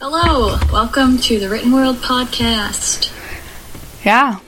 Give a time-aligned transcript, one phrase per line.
[0.00, 3.12] Hello, welcome to the Written World podcast.
[4.04, 4.38] Yeah.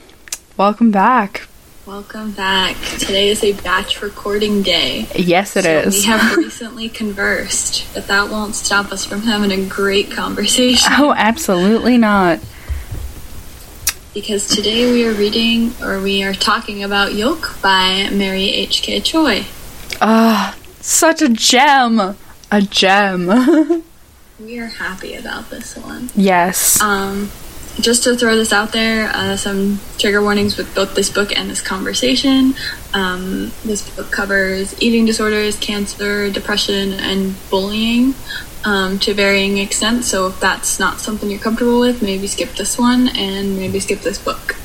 [0.55, 1.45] Welcome back.
[1.85, 2.77] Welcome back.
[2.99, 5.07] Today is a batch recording day.
[5.13, 5.93] Yes, it so is.
[5.95, 10.89] We have recently conversed, but that won't stop us from having a great conversation.
[10.95, 12.39] oh, absolutely not.
[14.13, 19.01] Because today we are reading, or we are talking about Yolk by Mary H.K.
[19.01, 19.45] Choi.
[19.99, 22.15] Ah, such a gem.
[22.51, 23.83] A gem.
[24.43, 26.09] We are happy about this one.
[26.15, 26.81] yes.
[26.81, 27.29] Um,
[27.79, 31.49] just to throw this out there, uh, some trigger warnings with both this book and
[31.49, 32.55] this conversation.
[32.93, 38.15] Um, this book covers eating disorders, cancer, depression, and bullying
[38.65, 40.07] um, to varying extents.
[40.07, 43.99] So if that's not something you're comfortable with, maybe skip this one and maybe skip
[43.99, 44.55] this book.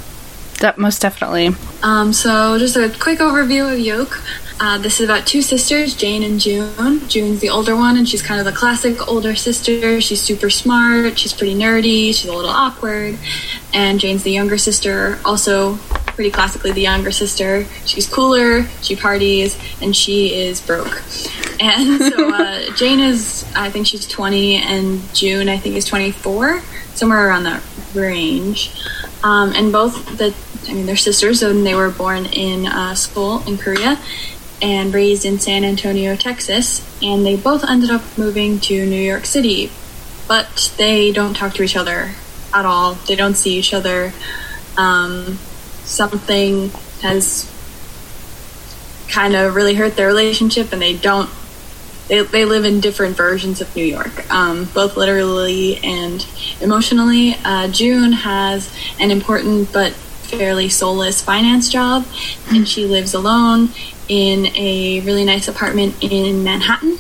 [0.61, 1.51] that most definitely.
[1.83, 4.23] Um, so just a quick overview of Yolk.
[4.59, 7.07] Uh, this is about two sisters, Jane and June.
[7.09, 10.01] June's the older one, and she's kind of the classic older sister.
[10.01, 11.19] She's super smart.
[11.19, 12.07] She's pretty nerdy.
[12.07, 13.19] She's a little awkward.
[13.75, 17.67] And Jane's the younger sister, also pretty classically the younger sister.
[17.85, 18.63] She's cooler.
[18.81, 21.03] She parties, and she is broke.
[21.61, 26.63] And so uh, Jane is, I think she's 20, and June, I think, is 24,
[26.95, 27.63] somewhere around that
[27.95, 28.75] range.
[29.23, 30.35] Um, and both the,
[30.67, 34.01] I mean, they're sisters, and they were born in uh, Seoul in Korea
[34.63, 36.87] and raised in San Antonio, Texas.
[37.03, 39.71] And they both ended up moving to New York City,
[40.27, 42.13] but they don't talk to each other
[42.55, 42.95] at all.
[42.95, 44.13] They don't see each other.
[44.77, 45.39] Um,
[45.85, 46.71] something
[47.03, 47.51] has
[49.09, 51.31] kind of really hurt their relationship, and they don't.
[52.09, 56.25] They, they live in different versions of New York, um, both literally and
[56.61, 57.35] emotionally.
[57.45, 62.07] Uh, June has an important but fairly soulless finance job,
[62.49, 63.71] and she lives alone
[64.09, 66.99] in a really nice apartment in Manhattan.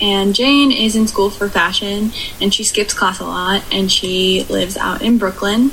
[0.00, 4.44] And Jane is in school for fashion, and she skips class a lot, and she
[4.48, 5.70] lives out in Brooklyn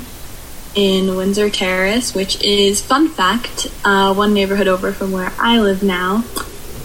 [0.74, 5.82] in Windsor Terrace, which is, fun fact, uh, one neighborhood over from where I live
[5.82, 6.24] now.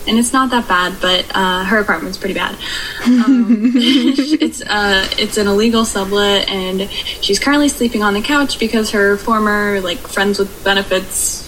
[0.08, 2.58] And it's not that bad, but uh, her apartment's pretty bad.
[3.06, 8.90] Um, it's uh, it's an illegal sublet, and she's currently sleeping on the couch because
[8.92, 11.45] her former like friends with benefits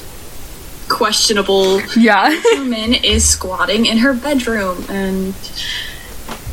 [0.89, 2.29] questionable Yeah.
[2.57, 5.33] woman is squatting in her bedroom and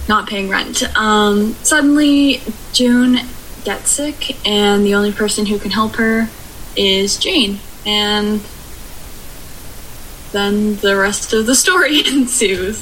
[0.08, 0.82] not paying rent.
[0.96, 2.42] Um, suddenly,
[2.72, 3.20] June
[3.64, 6.28] gets sick, and the only person who can help her
[6.76, 7.60] is Jane.
[7.86, 8.40] And
[10.32, 12.78] then the rest of the story ensues.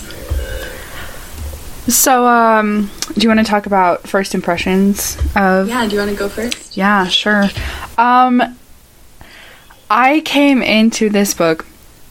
[1.88, 6.10] so, um, do you want to talk about first impressions of Yeah, do you want
[6.10, 6.76] to go first?
[6.76, 7.44] Yeah, sure.
[7.98, 8.56] Um
[9.94, 11.66] I came into this book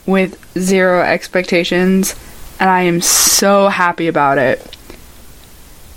[0.05, 2.15] with zero expectations
[2.59, 4.77] and I am so happy about it.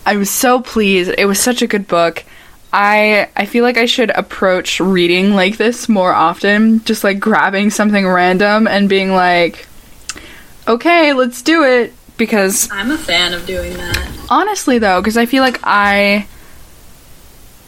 [0.07, 1.13] I was so pleased.
[1.19, 2.25] It was such a good book.
[2.73, 7.69] I I feel like I should approach reading like this more often, just like grabbing
[7.69, 9.67] something random and being like
[10.67, 14.27] okay, let's do it because I'm a fan of doing that.
[14.31, 16.27] honestly though because i feel like i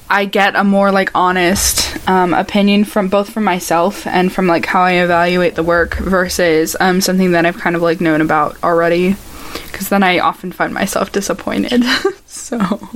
[0.09, 4.67] i get a more like honest um, opinion from both from myself and from like
[4.67, 8.63] how i evaluate the work versus um, something that i've kind of like known about
[8.63, 9.17] already.
[9.65, 11.83] Because then i often find myself disappointed.
[12.29, 12.91] So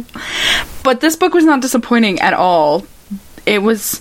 [0.84, 2.86] but this book was not disappointing at all.
[3.46, 4.00] It was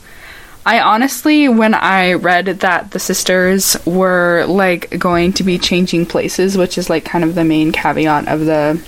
[0.66, 6.58] I honestly, when I read that the sisters were like going to be changing places,
[6.58, 8.80] which is like kind of the main caveat of the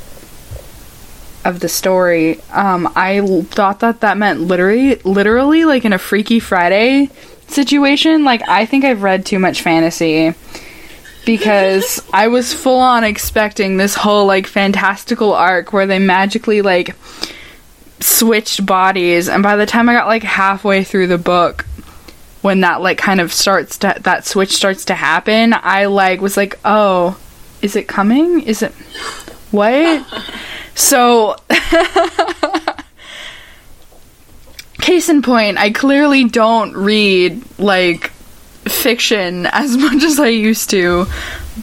[1.45, 5.97] of the story, um, I l- thought that that meant literally, literally like in a
[5.97, 7.09] Freaky Friday
[7.47, 8.23] situation.
[8.23, 10.33] Like I think I've read too much fantasy
[11.25, 16.95] because I was full on expecting this whole like fantastical arc where they magically like
[17.99, 19.29] switched bodies.
[19.29, 21.65] And by the time i got like halfway through the book
[22.41, 26.35] when that like kind of starts to that switch starts to happen i like was
[26.35, 27.15] like oh
[27.61, 28.41] is it coming?
[28.41, 28.71] Is it
[29.51, 30.05] what
[30.75, 31.35] so
[34.79, 38.09] case in point i clearly don't read like
[38.67, 41.05] fiction as much as i used to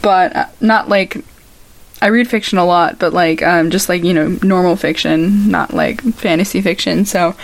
[0.01, 1.23] but uh, not like
[2.01, 5.73] I read fiction a lot, but like um just like, you know, normal fiction, not
[5.73, 7.05] like fantasy fiction.
[7.05, 7.35] So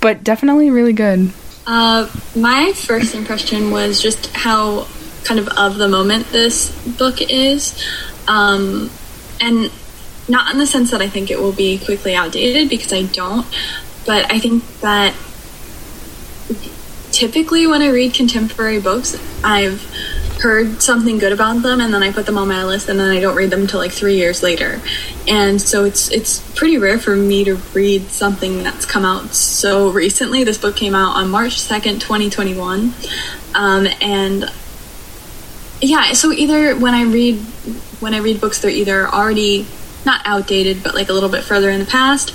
[0.00, 1.32] but definitely really good.
[1.66, 4.86] Uh, my first impression was just how
[5.24, 7.82] kind of of the moment this book is.
[8.28, 8.90] Um,
[9.40, 9.70] and
[10.30, 13.46] not in the sense that I think it will be quickly outdated, because I don't,
[14.06, 15.14] but I think that
[17.12, 19.84] typically when I read contemporary books, I've
[20.40, 23.10] heard something good about them and then I put them on my list and then
[23.10, 24.80] I don't read them until like three years later.
[25.28, 29.90] And so it's it's pretty rare for me to read something that's come out so
[29.90, 30.44] recently.
[30.44, 32.94] This book came out on March 2nd, 2021.
[33.54, 34.50] Um, and
[35.82, 37.36] yeah, so either when I read
[38.00, 39.66] when I read books they're either already
[40.04, 42.34] not outdated but like a little bit further in the past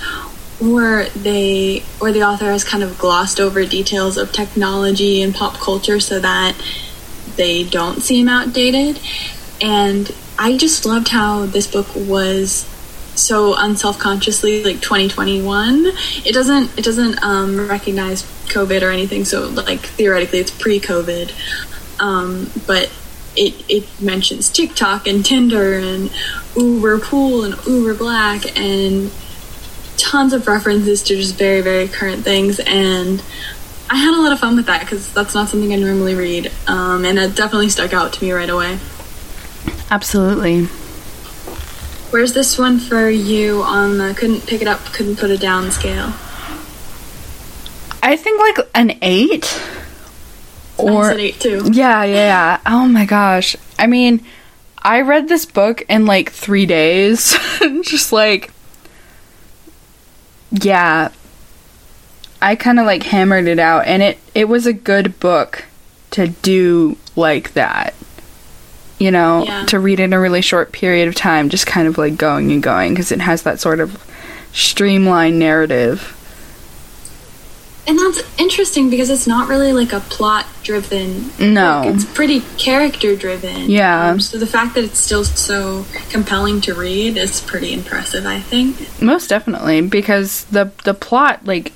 [0.60, 5.54] or they or the author has kind of glossed over details of technology and pop
[5.54, 6.56] culture so that
[7.36, 8.98] they don't seem outdated.
[9.60, 12.66] And I just loved how this book was
[13.14, 15.86] so unself-consciously like 2021
[16.26, 21.32] it doesn't it doesn't um, recognize covid or anything so like theoretically it's pre-covid
[21.98, 22.92] um, but
[23.34, 26.10] it it mentions tiktok and tinder and
[26.56, 29.10] uber pool and uber black and
[29.96, 33.22] tons of references to just very very current things and
[33.88, 36.50] I had a lot of fun with that because that's not something I normally read,
[36.66, 38.78] um, and it definitely stuck out to me right away.
[39.90, 40.64] Absolutely.
[42.10, 45.70] Where's this one for you on the couldn't pick it up, couldn't put it down
[45.70, 46.12] scale?
[48.02, 49.60] I think like an eight.
[50.78, 51.68] Or eight too.
[51.70, 52.60] Yeah, yeah.
[52.66, 53.54] Oh my gosh.
[53.78, 54.24] I mean,
[54.86, 57.36] I read this book in like three days.
[57.82, 58.52] Just like,
[60.52, 61.10] yeah,
[62.40, 65.64] I kind of like hammered it out, and it it was a good book
[66.12, 67.94] to do like that.
[69.00, 69.66] You know, yeah.
[69.66, 72.62] to read in a really short period of time, just kind of like going and
[72.62, 74.02] going because it has that sort of
[74.52, 76.15] streamlined narrative.
[77.88, 81.30] And that's interesting because it's not really like a plot driven.
[81.38, 81.82] No.
[81.84, 81.94] Book.
[81.94, 83.70] It's pretty character driven.
[83.70, 84.10] Yeah.
[84.10, 88.40] Um, so the fact that it's still so compelling to read is pretty impressive, I
[88.40, 89.00] think.
[89.00, 91.72] Most definitely because the the plot like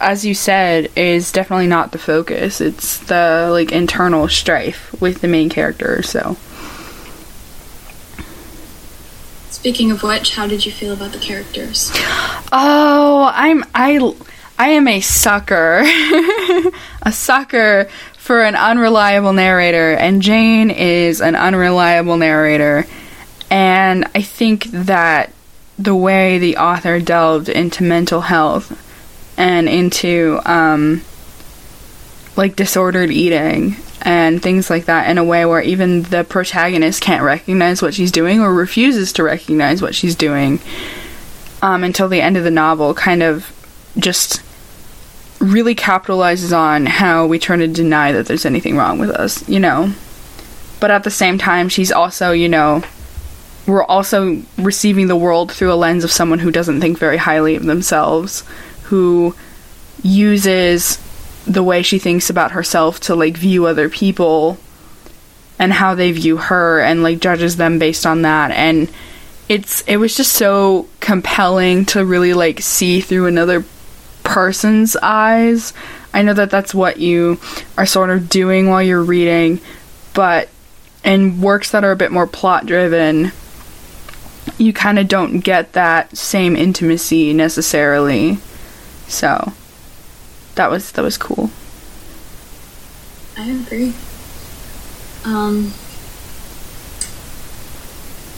[0.00, 2.60] as you said, is definitely not the focus.
[2.60, 6.02] It's the like internal strife with the main character.
[6.02, 6.36] So,
[9.50, 11.90] speaking of which, how did you feel about the characters?
[12.50, 13.98] Oh, I'm I
[14.60, 15.84] I am a sucker,
[17.02, 22.84] a sucker for an unreliable narrator, and Jane is an unreliable narrator,
[23.52, 25.32] and I think that
[25.78, 28.84] the way the author delved into mental health
[29.38, 31.02] and into um,
[32.36, 37.22] like disordered eating and things like that in a way where even the protagonist can't
[37.22, 40.58] recognize what she's doing or refuses to recognize what she's doing
[41.62, 43.52] um, until the end of the novel kind of
[43.96, 44.42] just
[45.38, 49.60] really capitalizes on how we try to deny that there's anything wrong with us, you
[49.60, 49.92] know.
[50.80, 52.82] But at the same time, she's also, you know,
[53.66, 57.54] we're also receiving the world through a lens of someone who doesn't think very highly
[57.54, 58.42] of themselves
[58.84, 59.34] who
[60.02, 60.98] uses
[61.46, 64.58] the way she thinks about herself to like view other people
[65.58, 68.90] and how they view her and like judges them based on that and
[69.48, 73.64] it's it was just so compelling to really like see through another
[74.28, 75.72] person's eyes.
[76.12, 77.40] I know that that's what you
[77.78, 79.60] are sort of doing while you're reading,
[80.12, 80.50] but
[81.02, 83.32] in works that are a bit more plot driven,
[84.58, 88.38] you kind of don't get that same intimacy necessarily.
[89.06, 89.52] So
[90.56, 91.50] that was that was cool.
[93.38, 93.94] I agree.
[95.24, 95.70] Um,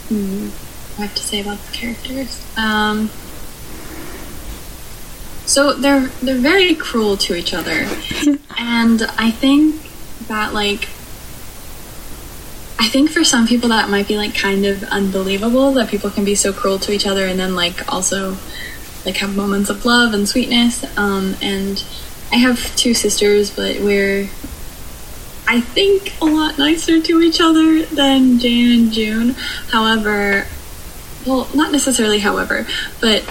[0.08, 0.50] hmm,
[0.98, 2.46] I have to say about the characters.
[2.56, 3.10] Um,
[5.50, 7.72] so they're they're very cruel to each other,
[8.56, 9.82] and I think
[10.28, 10.84] that like
[12.78, 16.24] I think for some people that might be like kind of unbelievable that people can
[16.24, 18.36] be so cruel to each other and then like also
[19.04, 20.84] like have moments of love and sweetness.
[20.96, 21.84] Um, and
[22.30, 24.30] I have two sisters, but we're
[25.48, 29.30] I think a lot nicer to each other than Jane and June.
[29.72, 30.46] However,
[31.26, 32.68] well, not necessarily however,
[33.00, 33.28] but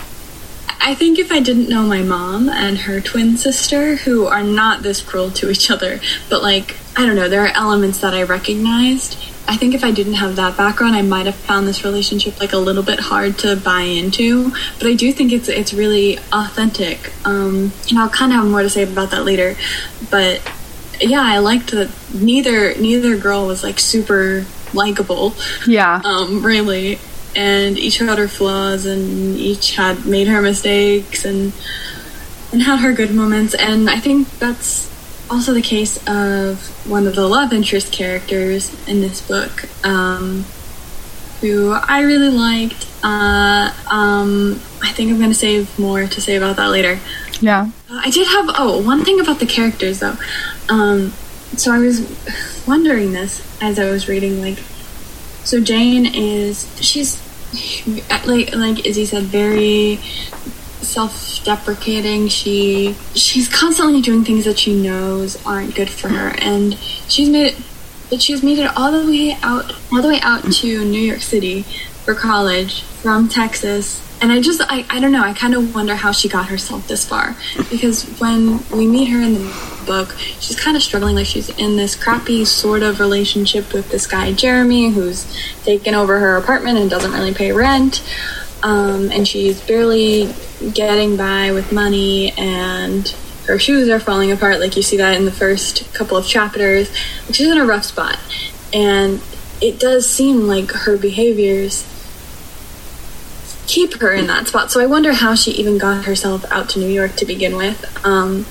[0.81, 4.81] I think if I didn't know my mom and her twin sister, who are not
[4.81, 8.23] this cruel to each other, but like, I don't know, there are elements that I
[8.23, 9.17] recognized
[9.49, 12.53] I think if I didn't have that background, I might have found this relationship like
[12.53, 14.51] a little bit hard to buy into.
[14.77, 17.11] But I do think it's it's really authentic.
[17.25, 19.55] Um, and I'll kind of have more to say about that later.
[20.11, 20.39] But
[21.01, 24.45] yeah, I liked that neither neither girl was like super
[24.75, 25.33] likable.
[25.65, 25.99] Yeah.
[26.03, 26.99] Um, really.
[27.39, 31.53] And each had her flaws, and each had made her mistakes, and
[32.51, 33.53] and had her good moments.
[33.53, 34.89] And I think that's
[35.29, 39.53] also the case of one of the love interest characters in this book,
[39.85, 40.43] um,
[41.41, 42.87] who I really liked.
[43.03, 46.99] Uh, um, I think I'm going to save more to say about that later.
[47.39, 47.69] Yeah.
[47.89, 50.17] Uh, I did have, oh, one thing about the characters though.
[50.67, 51.13] Um,
[51.55, 52.01] so I was
[52.67, 53.31] wondering this
[53.61, 54.59] as I was reading, like,
[55.43, 57.17] so Jane is she's
[58.25, 59.97] like like Izzy said, very
[60.81, 62.27] self-deprecating.
[62.27, 67.47] She she's constantly doing things that she knows aren't good for her, and she's made
[67.53, 67.61] it.
[68.09, 71.21] But she's made it all the way out, all the way out to New York
[71.21, 71.61] City
[72.03, 74.01] for college from Texas.
[74.21, 76.87] And I just, I, I don't know, I kind of wonder how she got herself
[76.87, 77.35] this far.
[77.69, 81.77] Because when we meet her in the book, she's kind of struggling, like she's in
[81.77, 85.25] this crappy sort of relationship with this guy, Jeremy, who's
[85.63, 88.03] taken over her apartment and doesn't really pay rent.
[88.61, 90.33] Um, and she's barely
[90.73, 93.07] getting by with money and
[93.47, 96.93] her shoes are falling apart like you see that in the first couple of chapters
[97.31, 98.19] she's in a rough spot
[98.73, 99.21] and
[99.61, 101.83] it does seem like her behaviors
[103.69, 104.71] keep her in that spot.
[104.71, 107.79] So i wonder how she even got herself out to new york to begin with.
[108.03, 108.45] Um,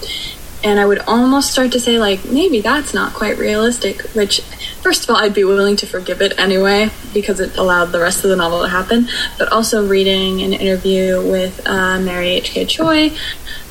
[0.65, 4.41] and i would almost start to say like maybe that's not quite realistic which
[4.83, 8.25] first of all i'd be willing to forgive it anyway because it allowed the rest
[8.25, 9.09] of the novel to happen.
[9.39, 13.17] But also reading an interview with uh, mary hk choi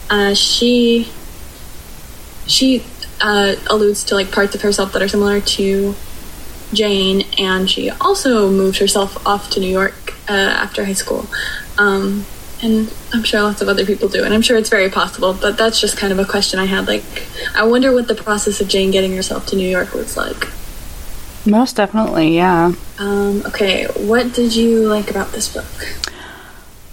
[0.10, 1.10] uh, she
[2.46, 2.86] she
[3.20, 5.96] uh, alludes to like parts of herself that are similar to
[6.74, 11.28] Jane, and she also moved herself off to New York uh, after high school.
[11.78, 12.26] Um,
[12.62, 15.34] and I'm sure lots of other people do, and I'm sure it's very possible.
[15.34, 16.88] But that's just kind of a question I had.
[16.88, 17.04] Like,
[17.56, 20.48] I wonder what the process of Jane getting herself to New York was like.
[21.46, 22.74] Most definitely, yeah.
[23.00, 25.66] Um, okay, what did you like about this book?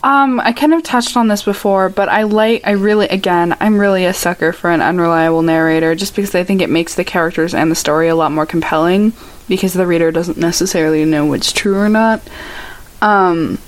[0.05, 3.79] Um, I kind of touched on this before, but I like, I really, again, I'm
[3.79, 7.55] really a sucker for an unreliable narrator just because I think it makes the characters
[7.55, 9.15] and the story a lot more compelling
[9.49, 12.21] because the reader doesn't necessarily know what's true or not.
[13.05, 13.59] Um,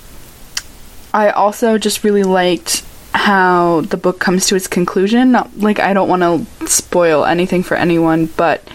[1.14, 5.30] I also just really liked how the book comes to its conclusion.
[5.30, 8.66] Not, like, I don't want to spoil anything for anyone, but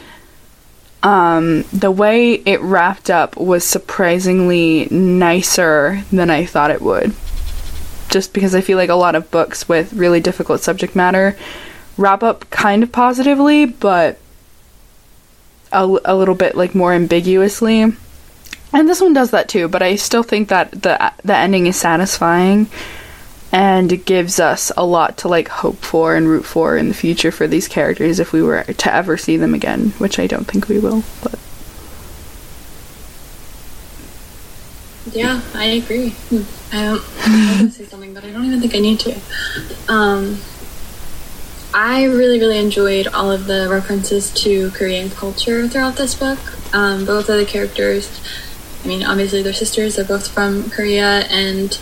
[1.04, 7.14] um, the way it wrapped up was surprisingly nicer than I thought it would
[8.10, 11.36] just because I feel like a lot of books with really difficult subject matter
[11.98, 14.18] wrap up kind of positively, but
[15.72, 17.94] a, a little bit like more ambiguously.
[18.74, 21.76] And this one does that too, but I still think that the the ending is
[21.76, 22.68] satisfying
[23.52, 27.32] and gives us a lot to like hope for and root for in the future
[27.32, 30.70] for these characters if we were to ever see them again, which I don't think
[30.70, 31.38] we will, but
[35.14, 36.16] Yeah, I agree.
[36.72, 37.02] I don't.
[37.02, 39.20] Want to say something, but I don't even think I need to.
[39.90, 40.40] Um,
[41.74, 46.40] I really, really enjoyed all of the references to Korean culture throughout this book.
[46.74, 48.22] Um, both of the characters,
[48.84, 49.96] I mean, obviously they're sisters.
[49.96, 51.78] They're both from Korea and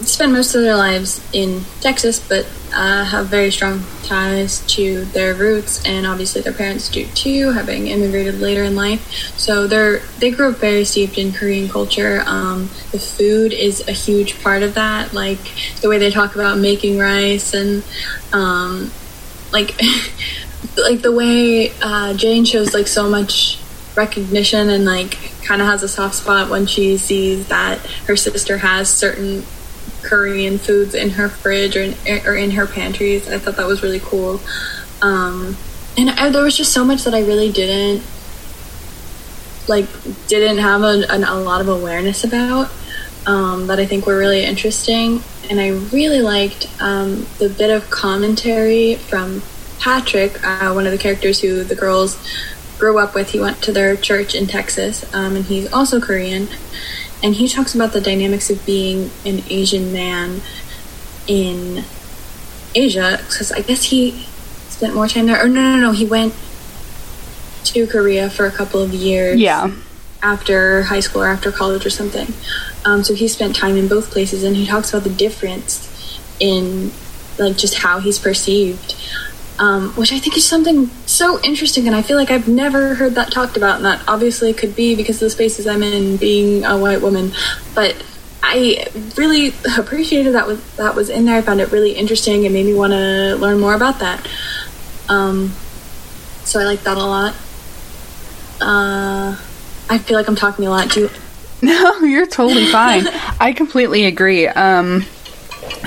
[0.00, 5.34] spend most of their lives in Texas, but uh, have very strong ties to their
[5.34, 9.12] roots, and obviously their parents do too, having immigrated later in life.
[9.38, 12.22] So they're they grew up very steeped in Korean culture.
[12.26, 15.38] Um, the food is a huge part of that, like
[15.80, 17.82] the way they talk about making rice and
[18.32, 18.90] um,
[19.52, 19.80] like
[20.76, 23.58] like the way uh, Jane shows like so much
[23.96, 28.58] recognition and like kind of has a soft spot when she sees that her sister
[28.58, 29.44] has certain
[30.02, 31.94] Korean foods in her fridge or in,
[32.26, 33.28] or in her pantries.
[33.28, 34.40] I thought that was really cool.
[35.02, 35.56] Um,
[35.96, 38.02] and I, there was just so much that I really didn't
[39.66, 39.86] like
[40.26, 42.70] didn't have a, a, a lot of awareness about
[43.26, 45.22] um, that I think were really interesting.
[45.48, 49.42] And I really liked um, the bit of commentary from
[49.78, 52.16] Patrick, uh, one of the characters who the girls
[52.78, 53.30] grew up with.
[53.30, 56.48] He went to their church in Texas, um, and he's also Korean
[57.24, 60.42] and he talks about the dynamics of being an Asian man
[61.26, 61.82] in
[62.74, 64.26] Asia because I guess he
[64.68, 65.42] spent more time there.
[65.42, 66.34] Or no, no, no, he went
[67.64, 69.40] to Korea for a couple of years.
[69.40, 69.74] Yeah.
[70.22, 72.34] After high school or after college or something.
[72.84, 76.92] Um, so he spent time in both places, and he talks about the difference in
[77.38, 78.94] like just how he's perceived
[79.58, 81.86] um, which I think is something so interesting.
[81.86, 83.76] And I feel like I've never heard that talked about.
[83.76, 87.32] And that obviously could be because of the spaces I'm in, being a white woman.
[87.74, 88.02] But
[88.42, 91.36] I really appreciated that was that was in there.
[91.36, 94.28] I found it really interesting and made me want to learn more about that.
[95.08, 95.52] Um,
[96.44, 97.34] so I like that a lot.
[98.60, 99.36] Uh,
[99.88, 100.90] I feel like I'm talking a lot.
[100.90, 101.10] Do you?
[101.62, 103.06] No, you're totally fine.
[103.40, 104.46] I completely agree.
[104.46, 105.06] Um,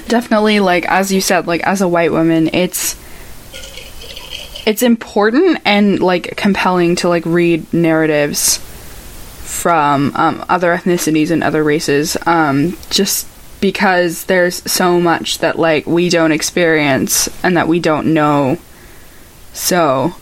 [0.07, 2.95] definitely, like as you said, like as a white woman, it's
[4.67, 11.63] it's important and like compelling to like read narratives from um, other ethnicities and other
[11.63, 13.25] races um, just
[13.61, 18.57] because there's so much that like we don't experience and that we don't know.
[19.53, 20.13] So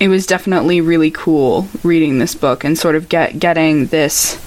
[0.00, 4.40] it was definitely really cool reading this book and sort of get getting this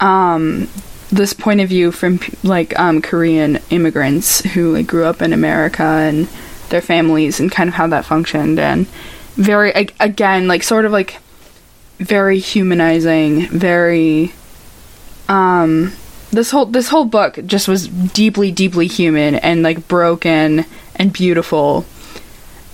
[0.00, 0.68] um
[1.10, 5.82] this point of view from like um Korean immigrants who like grew up in America
[5.82, 6.28] and
[6.68, 8.58] their families and kind of how that functioned.
[8.58, 8.86] And
[9.34, 11.16] very again like sort of like
[11.98, 14.30] very humanizing very
[15.28, 15.90] um
[16.30, 20.64] this whole this whole book just was deeply deeply human and like broken
[20.96, 21.86] and beautiful.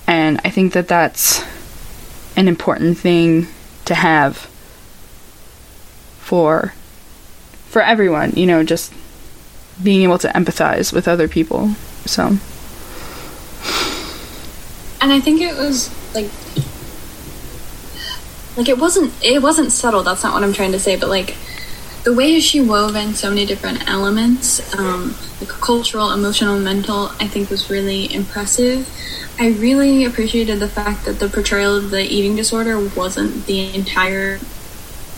[0.06, 1.44] And i think that that's
[2.36, 3.46] an important thing
[3.84, 4.36] to have
[6.18, 6.74] for
[7.68, 8.92] for everyone you know just
[9.82, 11.74] being able to empathize with other people.
[12.04, 12.38] So
[15.00, 16.30] and i think it was like
[18.56, 21.36] like it wasn't it wasn't subtle that's not what i'm trying to say but like
[22.08, 27.28] the way she wove in so many different elements, um, like cultural, emotional, mental, I
[27.28, 28.88] think was really impressive.
[29.38, 34.38] I really appreciated the fact that the portrayal of the eating disorder wasn't the entire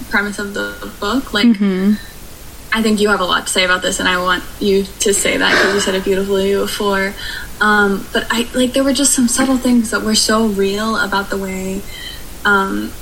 [0.09, 1.33] premise of the book.
[1.33, 1.95] Like, mm-hmm.
[2.73, 5.13] I think you have a lot to say about this, and I want you to
[5.13, 7.15] say that because you said it beautifully before.
[7.61, 11.31] Um, but I like there were just some subtle things that were so real about
[11.31, 11.83] the way
[12.45, 12.93] um,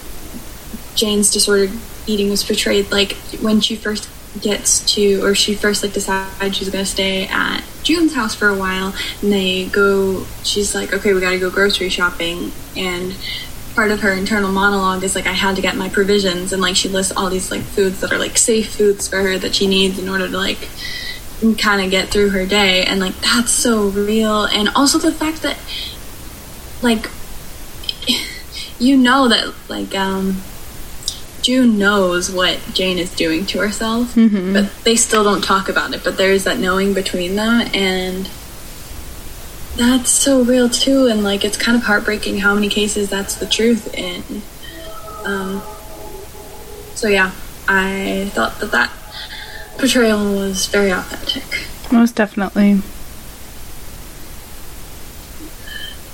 [0.95, 1.73] Jane's disorder
[2.07, 4.09] eating was portrayed like when she first
[4.41, 8.55] gets to or she first like decides she's gonna stay at June's house for a
[8.55, 13.17] while and they go she's like okay we gotta go grocery shopping and
[13.79, 16.75] part of her internal monologue is like I had to get my provisions and like
[16.75, 19.69] she lists all these like foods that are like safe foods for her that she
[19.69, 20.69] needs in order to like
[21.59, 25.43] kind of get through her day and like that's so real and also the fact
[25.43, 25.57] that
[26.83, 27.09] like
[28.81, 30.43] you know that like um
[31.41, 34.55] June knows what Jane is doing to herself, mm-hmm.
[34.55, 36.03] but they still don't talk about it.
[36.03, 38.29] But there's that knowing between them, and
[39.79, 41.07] that's so real too.
[41.07, 44.43] And like, it's kind of heartbreaking how many cases that's the truth in.
[45.25, 45.63] Um,
[46.95, 47.33] so yeah,
[47.69, 48.93] I thought that that
[49.79, 51.67] portrayal was very authentic.
[51.93, 52.81] Most definitely.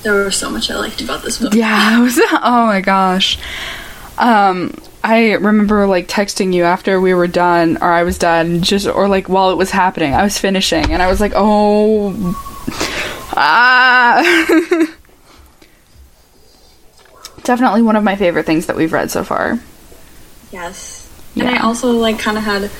[0.02, 1.54] There was so much I liked about this book.
[1.54, 3.38] Yeah, was, oh my gosh.
[4.18, 8.86] Um, I remember like texting you after we were done or I was done just
[8.86, 10.12] or like while it was happening.
[10.12, 12.12] I was finishing and I was like, "Oh
[13.32, 14.22] ah."
[17.42, 19.60] Definitely one of my favorite things that we've read so far.
[20.50, 21.10] Yes.
[21.34, 21.44] Yeah.
[21.44, 22.70] And I also like kind of had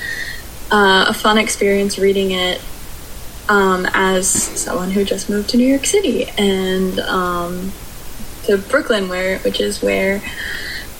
[0.71, 2.63] uh, a fun experience reading it
[3.49, 7.73] um, as someone who just moved to New York City and um,
[8.45, 10.23] to Brooklyn, where which is where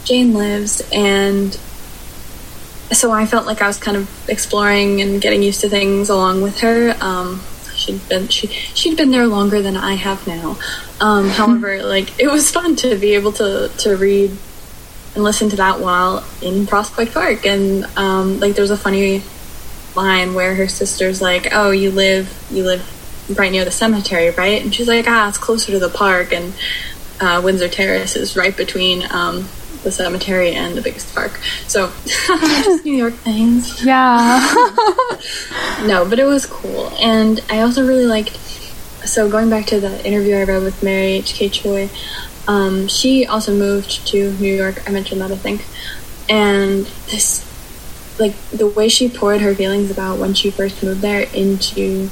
[0.05, 1.55] Jane lives, and
[2.93, 6.43] so I felt like I was kind of exploring and getting used to things along
[6.43, 6.97] with her.
[7.01, 7.41] Um,
[7.85, 10.59] she'd been she she'd been there longer than I have now.
[11.01, 14.37] Um, however, like it was fun to be able to to read
[15.15, 19.23] and listen to that while in Prospect Park, and um, like there's a funny
[19.95, 22.91] line where her sister's like, "Oh, you live you live
[23.39, 26.55] right near the cemetery, right?" And she's like, "Ah, it's closer to the park," and
[27.21, 29.49] uh, Windsor Terrace is right between um,
[29.85, 31.39] the cemetery and the biggest park.
[31.69, 33.85] So just New York things.
[33.85, 34.41] Yeah.
[35.87, 36.89] no, but it was cool.
[37.01, 38.37] And I also really liked
[39.07, 41.51] so going back to the interview I read with Mary H.K.
[41.51, 41.91] Choi,
[42.49, 44.83] um, she also moved to New York.
[44.89, 45.65] I mentioned that I think.
[46.29, 47.45] And this
[48.19, 52.09] like the way she poured her feelings about when she first moved there into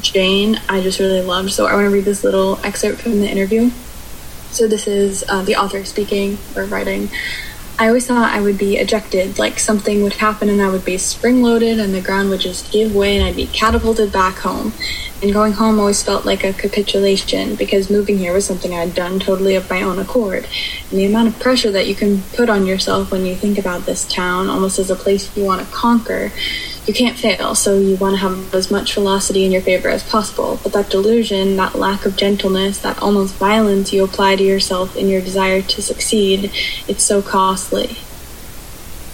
[0.00, 1.52] Jane, I just really loved.
[1.52, 3.70] So I want to read this little excerpt from the interview.
[4.50, 7.10] So this is uh, the author speaking or writing.
[7.78, 10.96] I always thought I would be ejected, like something would happen and I would be
[10.96, 14.72] spring loaded and the ground would just give way and I'd be catapulted back home.
[15.22, 19.20] And going home always felt like a capitulation because moving here was something I'd done
[19.20, 20.46] totally of my own accord.
[20.90, 23.84] And the amount of pressure that you can put on yourself when you think about
[23.84, 26.32] this town almost as a place you want to conquer
[26.86, 30.08] you can't fail, so you want to have as much velocity in your favor as
[30.08, 30.60] possible.
[30.62, 35.08] But that delusion, that lack of gentleness, that almost violence you apply to yourself in
[35.08, 36.52] your desire to succeed,
[36.86, 37.96] it's so costly.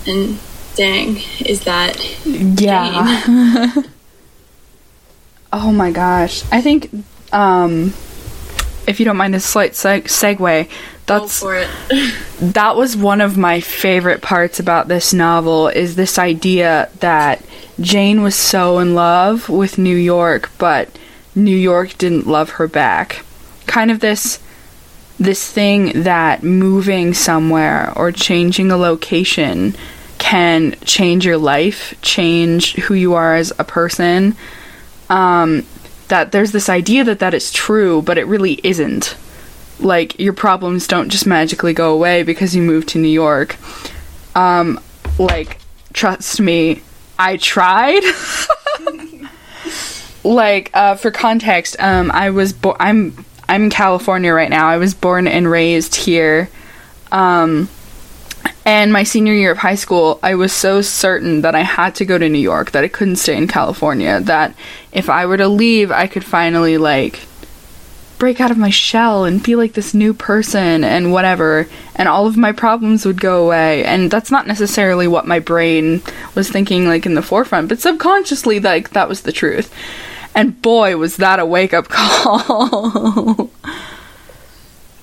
[0.06, 0.38] And
[0.74, 1.98] dang, is that.
[2.26, 3.72] Yeah.
[5.52, 6.44] oh my gosh.
[6.52, 6.90] I think,
[7.32, 7.94] um,
[8.86, 10.68] if you don't mind a slight seg- segue,
[11.06, 11.40] that's
[12.40, 17.42] that was one of my favorite parts about this novel is this idea that
[17.82, 20.88] Jane was so in love with New York, but
[21.34, 23.24] New York didn't love her back.
[23.66, 24.38] Kind of this
[25.18, 29.74] this thing that moving somewhere or changing a location
[30.18, 34.34] can change your life, change who you are as a person.
[35.10, 35.64] Um,
[36.08, 39.16] that there's this idea that that is true, but it really isn't.
[39.80, 43.56] like your problems don't just magically go away because you move to New York.
[44.36, 44.78] Um,
[45.18, 45.58] like
[45.92, 46.82] trust me,
[47.22, 48.02] I tried.
[50.24, 54.68] like uh, for context, um, I was bo- I'm I'm in California right now.
[54.68, 56.50] I was born and raised here.
[57.12, 57.68] Um,
[58.64, 62.04] and my senior year of high school, I was so certain that I had to
[62.04, 64.54] go to New York, that I couldn't stay in California, that
[64.90, 67.20] if I were to leave, I could finally, like,
[68.22, 72.28] break out of my shell and be like this new person and whatever, and all
[72.28, 73.84] of my problems would go away.
[73.84, 76.00] And that's not necessarily what my brain
[76.36, 79.74] was thinking, like, in the forefront, but subconsciously, like, that was the truth.
[80.36, 83.50] And boy, was that a wake up call.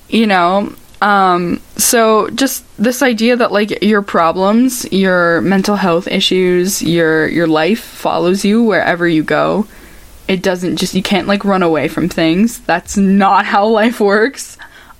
[0.08, 6.82] you know, um, so just this idea that like your problems, your mental health issues,
[6.82, 9.66] your your life follows you wherever you go.
[10.30, 12.60] It doesn't just you can't like run away from things.
[12.60, 14.56] That's not how life works,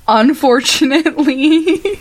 [0.09, 2.01] unfortunately.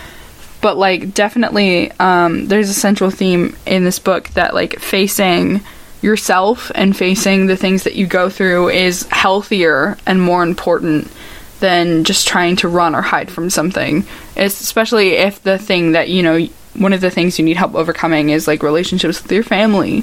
[0.62, 5.60] but like definitely um, there's a central theme in this book that like facing
[6.00, 11.12] yourself and facing the things that you go through is healthier and more important
[11.58, 14.06] than just trying to run or hide from something.
[14.36, 16.46] It's especially if the thing that, you know,
[16.78, 20.02] one of the things you need help overcoming is like relationships with your family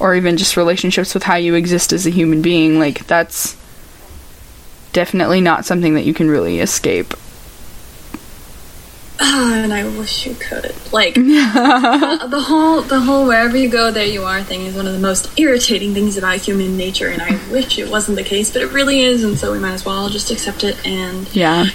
[0.00, 2.78] or even just relationships with how you exist as a human being.
[2.78, 3.56] Like, that's
[4.92, 7.14] definitely not something that you can really escape.
[9.20, 10.74] Ah, and I wish you could.
[10.92, 14.86] Like uh, the whole the whole wherever you go there you are thing is one
[14.86, 18.52] of the most irritating things about human nature and I wish it wasn't the case,
[18.52, 21.66] but it really is and so we might as well just accept it and Yeah.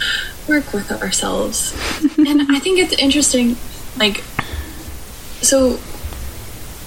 [0.48, 1.74] work with ourselves.
[2.18, 3.58] and I think it's interesting
[3.98, 4.24] like
[5.42, 5.78] so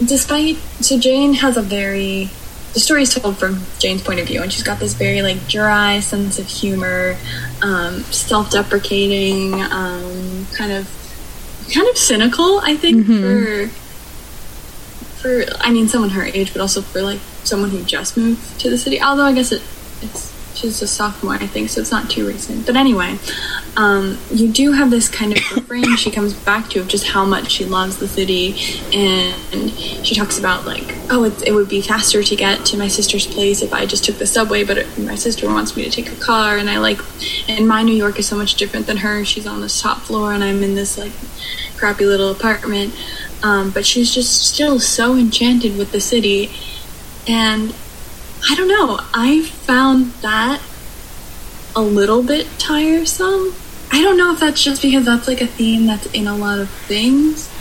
[0.04, 2.30] despite so Jane has a very
[2.74, 5.48] the story is told from Jane's point of view, and she's got this very like
[5.48, 7.16] dry sense of humor,
[7.62, 10.86] um, self-deprecating, um, kind of
[11.72, 12.60] kind of cynical.
[12.62, 13.68] I think for
[15.22, 18.68] for I mean someone her age, but also for like someone who just moved to
[18.68, 19.00] the city.
[19.00, 19.62] Although I guess it
[20.02, 22.66] it's she's a sophomore, I think, so it's not too recent.
[22.66, 23.18] But anyway,
[23.76, 27.24] um, you do have this kind of refrain she comes back to of just how
[27.24, 28.54] much she loves the city,
[28.92, 29.70] and
[30.04, 33.26] she talks about like, oh, it, it would be faster to get to my sister's
[33.26, 36.10] place if I just took the subway, but it, my sister wants me to take
[36.10, 36.98] a car, and I like,
[37.48, 39.24] and my New York is so much different than her.
[39.24, 41.12] She's on this top floor, and I'm in this like
[41.76, 42.94] crappy little apartment.
[43.42, 46.50] Um, but she's just still so enchanted with the city,
[47.28, 47.74] and
[48.48, 49.00] I don't know.
[49.12, 50.62] I found that
[51.74, 53.54] a little bit tiresome.
[53.92, 56.58] I don't know if that's just because that's like a theme that's in a lot
[56.58, 57.52] of things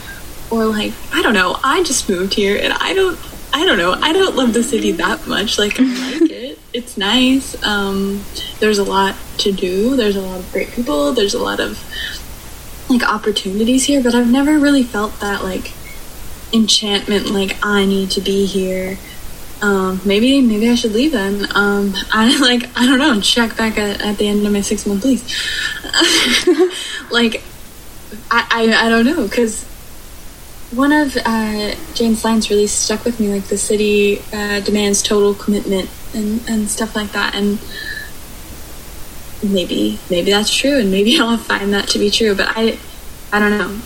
[0.50, 1.58] or like I don't know.
[1.62, 3.18] I just moved here and I don't
[3.52, 3.92] I don't know.
[3.92, 5.58] I don't love the city that much.
[5.58, 6.58] Like I like it.
[6.72, 7.60] It's nice.
[7.64, 8.24] Um
[8.60, 9.96] there's a lot to do.
[9.96, 11.12] There's a lot of great people.
[11.12, 11.82] There's a lot of
[12.88, 15.72] like opportunities here, but I've never really felt that like
[16.52, 18.98] enchantment like I need to be here
[19.62, 21.46] um, maybe maybe I should leave then.
[21.54, 23.20] Um, I like I don't know.
[23.20, 25.24] Check back at, at the end of my six month lease.
[27.10, 27.42] like
[28.30, 29.64] I, I I don't know because
[30.72, 33.32] one of uh, Jane's lines really stuck with me.
[33.32, 37.34] Like the city uh, demands total commitment and and stuff like that.
[37.34, 37.58] And
[39.42, 42.34] maybe maybe that's true, and maybe I'll find that to be true.
[42.34, 42.78] But I
[43.32, 43.80] I don't know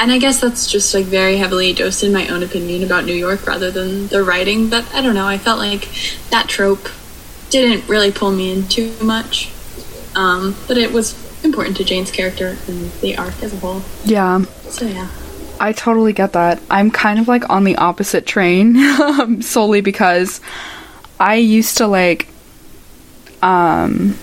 [0.00, 3.14] and I guess that's just like very heavily dosed in my own opinion about New
[3.14, 4.70] York rather than the writing.
[4.70, 5.26] But I don't know.
[5.26, 5.88] I felt like
[6.30, 6.88] that trope
[7.50, 9.52] didn't really pull me in too much.
[10.16, 13.82] Um, but it was important to Jane's character and the arc as a whole.
[14.04, 14.42] Yeah.
[14.70, 15.08] So yeah.
[15.60, 16.62] I totally get that.
[16.70, 20.40] I'm kind of like on the opposite train um, solely because
[21.20, 22.26] I used to like
[23.42, 24.18] um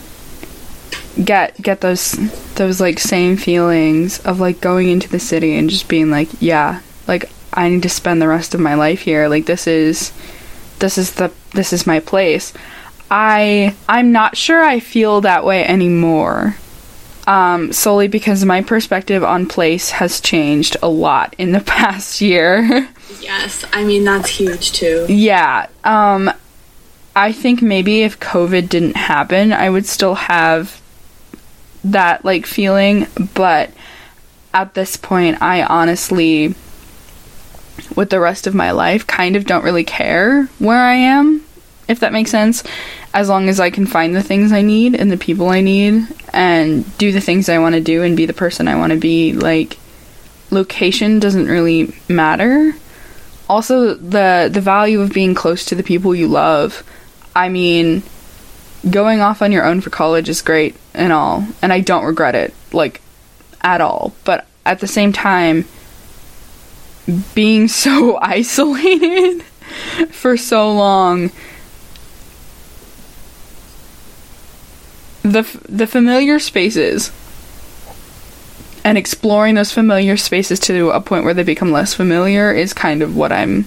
[1.23, 2.13] get get those
[2.55, 6.81] those like same feelings of like going into the city and just being like, yeah,
[7.07, 9.27] like I need to spend the rest of my life here.
[9.27, 10.11] Like this is
[10.79, 12.53] this is the this is my place.
[13.09, 16.57] I I'm not sure I feel that way anymore.
[17.25, 22.87] Um, solely because my perspective on place has changed a lot in the past year.
[23.19, 25.05] Yes, I mean that's huge too.
[25.09, 25.67] yeah.
[25.83, 26.31] Um,
[27.15, 30.79] I think maybe if COVID didn't happen, I would still have
[31.91, 33.71] that like feeling, but
[34.53, 36.55] at this point, I honestly,
[37.95, 41.43] with the rest of my life, kind of don't really care where I am,
[41.87, 42.63] if that makes sense.
[43.13, 46.07] As long as I can find the things I need and the people I need
[46.33, 48.99] and do the things I want to do and be the person I want to
[48.99, 49.77] be, like,
[50.51, 52.73] location doesn't really matter.
[53.49, 56.83] Also, the the value of being close to the people you love.
[57.35, 58.03] I mean,
[58.89, 62.35] going off on your own for college is great and all, and I don't regret
[62.35, 63.01] it, like,
[63.61, 64.13] at all.
[64.23, 65.65] But at the same time,
[67.33, 69.43] being so isolated
[70.09, 71.31] for so long,
[75.23, 77.11] the f- the familiar spaces
[78.83, 83.01] and exploring those familiar spaces to a point where they become less familiar is kind
[83.01, 83.65] of what I'm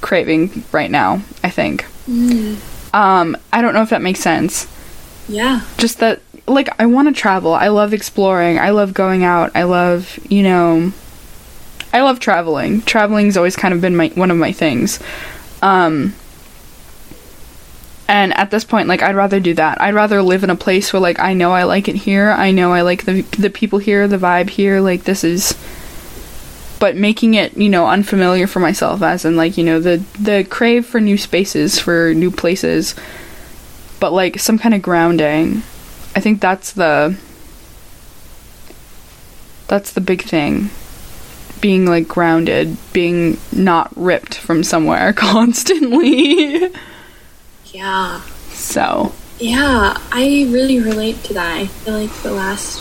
[0.00, 1.84] craving right now, I think.
[2.08, 2.58] Mm.
[2.94, 4.68] Um, I don't know if that makes sense.
[5.28, 5.62] Yeah.
[5.78, 7.52] Just that, like, I want to travel.
[7.52, 8.58] I love exploring.
[8.58, 9.50] I love going out.
[9.56, 10.92] I love, you know,
[11.92, 12.82] I love traveling.
[12.82, 15.00] Traveling's always kind of been my one of my things.
[15.60, 16.14] Um,
[18.06, 19.80] and at this point, like, I'd rather do that.
[19.80, 22.30] I'd rather live in a place where, like, I know I like it here.
[22.30, 24.80] I know I like the the people here, the vibe here.
[24.80, 25.58] Like, this is.
[26.80, 30.44] But making it, you know, unfamiliar for myself, as in, like, you know, the the
[30.44, 32.94] crave for new spaces, for new places,
[34.00, 35.62] but like some kind of grounding.
[36.16, 37.16] I think that's the.
[39.66, 40.70] That's the big thing.
[41.60, 46.70] Being like grounded, being not ripped from somewhere constantly.
[47.72, 48.20] Yeah.
[48.50, 49.12] so.
[49.40, 51.56] Yeah, I really relate to that.
[51.56, 52.80] I feel like the last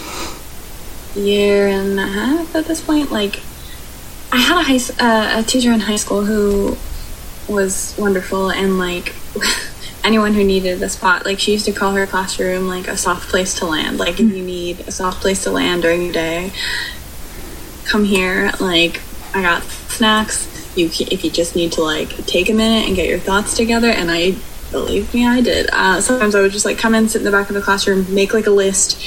[1.15, 3.39] year and a half at this point, like,
[4.33, 6.75] I had a high uh, a teacher in high school who
[7.47, 9.13] was wonderful and like
[10.03, 13.29] anyone who needed a spot, like she used to call her classroom like a soft
[13.29, 13.99] place to land.
[13.99, 16.51] Like if you need a soft place to land during your day,
[17.85, 18.51] come here.
[18.59, 19.01] Like
[19.35, 20.49] I got snacks.
[20.75, 23.89] You if you just need to like take a minute and get your thoughts together,
[23.89, 24.35] and I
[24.71, 25.69] believe me, I did.
[25.71, 28.11] Uh, sometimes I would just like come in, sit in the back of the classroom,
[28.11, 28.99] make like a list,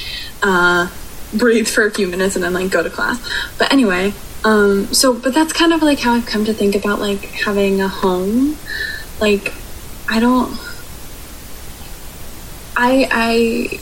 [0.45, 0.89] uh,
[1.35, 3.19] breathe for a few minutes, and then like go to class.
[3.59, 4.15] But anyway,
[4.47, 7.81] um, so but that's kind of like how I've come to think about like having
[7.81, 8.57] a home.
[9.21, 9.53] Like
[10.09, 10.57] I don't.
[12.77, 13.81] I I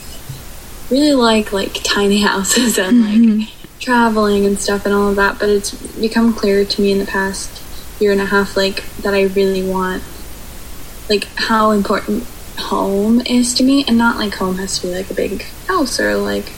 [0.91, 5.51] really like like tiny houses and like traveling and stuff and all of that, but
[5.51, 7.61] it's become clear to me in the past
[8.01, 10.03] year and a half like that I really want
[11.11, 12.25] like how important
[12.57, 16.01] home is to me and not like home has to be like a big house
[16.01, 16.51] or like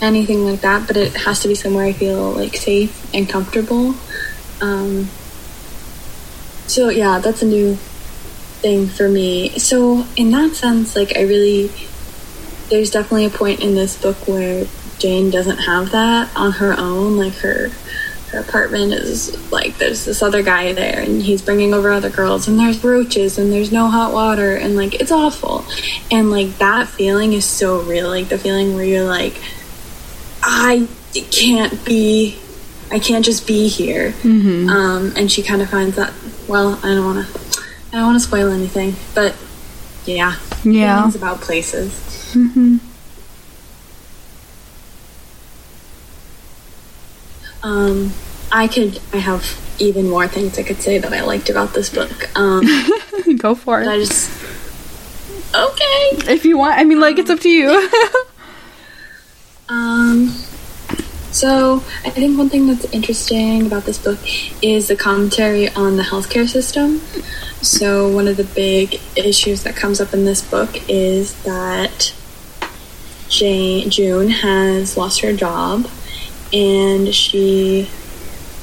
[0.00, 3.94] anything like that, but it has to be somewhere I feel like safe and comfortable.
[4.60, 5.08] Um
[6.66, 9.58] so yeah, that's a new thing for me.
[9.58, 11.70] So in that sense, like I really
[12.68, 14.66] there's definitely a point in this book where
[14.98, 17.16] Jane doesn't have that on her own.
[17.16, 17.70] Like her
[18.30, 22.48] her apartment is like there's this other guy there and he's bringing over other girls
[22.48, 25.64] and there's roaches and there's no hot water and like it's awful.
[26.10, 28.08] And like that feeling is so real.
[28.08, 29.40] Like the feeling where you're like
[30.48, 30.86] I
[31.30, 32.38] can't be
[32.90, 34.14] I can't just be here.
[34.24, 36.12] Um, and she kind of finds that
[36.48, 39.34] well, I don't want to I don't want to spoil anything, but
[40.04, 40.96] yeah, Yeah.
[40.98, 41.92] feelings about places.
[47.62, 48.12] Um,
[48.52, 49.00] I could.
[49.12, 49.44] I have
[49.78, 52.30] even more things I could say that I liked about this book.
[52.38, 52.62] Um,
[53.38, 54.06] Go for but I it.
[54.06, 54.30] just
[55.54, 56.32] okay.
[56.32, 57.90] If you want, I mean, like, it's up to you.
[59.68, 60.28] Um,
[61.30, 64.18] so I think one thing that's interesting about this book
[64.62, 67.00] is the commentary on the healthcare system.
[67.62, 72.14] So one of the big issues that comes up in this book is that
[73.28, 75.88] Jane June has lost her job,
[76.52, 77.90] and she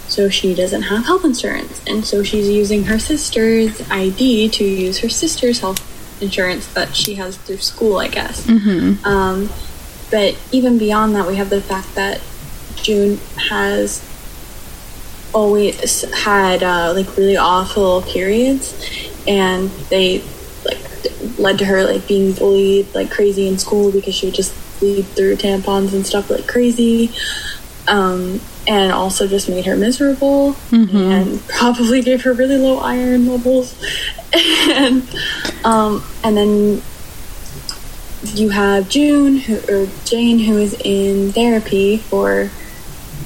[0.07, 4.99] so she doesn't have health insurance, and so she's using her sister's ID to use
[4.99, 5.81] her sister's health
[6.21, 8.47] insurance that she has through school, I guess.
[9.05, 9.49] Um,
[10.13, 12.21] but even beyond that, we have the fact that
[12.75, 13.17] June
[13.49, 13.99] has
[15.33, 18.75] always had uh, like really awful periods,
[19.27, 20.23] and they
[20.63, 24.53] like led to her like being bullied like crazy in school because she would just
[24.79, 27.09] bleed through tampons and stuff like crazy.
[27.87, 30.55] Um, and also just made her miserable
[31.11, 33.75] and probably gave her really low iron levels.
[34.69, 35.03] And
[35.63, 36.81] um, and then
[38.23, 42.49] you have June who or Jane who is in therapy for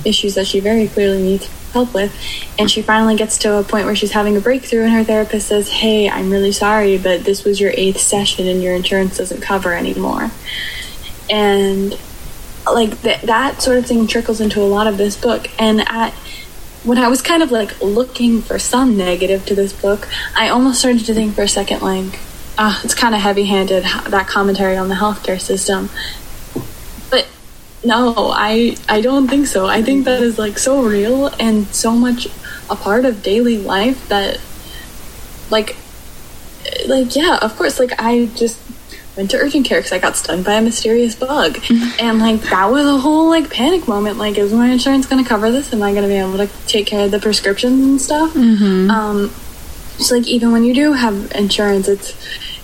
[0.05, 2.15] issues that she very clearly needs help with
[2.57, 5.47] and she finally gets to a point where she's having a breakthrough and her therapist
[5.47, 9.41] says hey i'm really sorry but this was your eighth session and your insurance doesn't
[9.41, 10.31] cover anymore.
[11.29, 11.97] And
[12.73, 16.13] like th- that sort of thing trickles into a lot of this book and at
[16.83, 20.79] when i was kind of like looking for some negative to this book i almost
[20.79, 22.19] started to think for a second like
[22.57, 25.89] ah, it's kind of heavy-handed that commentary on the healthcare system
[27.09, 27.27] but
[27.83, 31.91] no i i don't think so i think that is like so real and so
[31.91, 32.27] much
[32.69, 34.39] a part of daily life that
[35.49, 35.75] like
[36.87, 38.59] like yeah of course like i just
[39.17, 41.57] went to urgent care because I got stung by a mysterious bug.
[41.99, 44.17] and like that was a whole like panic moment.
[44.17, 45.73] Like, is my insurance going to cover this?
[45.73, 48.35] Am I going to be able to take care of the prescriptions and stuff?
[48.91, 49.29] Um,
[49.97, 52.13] so like even when you do have insurance, it's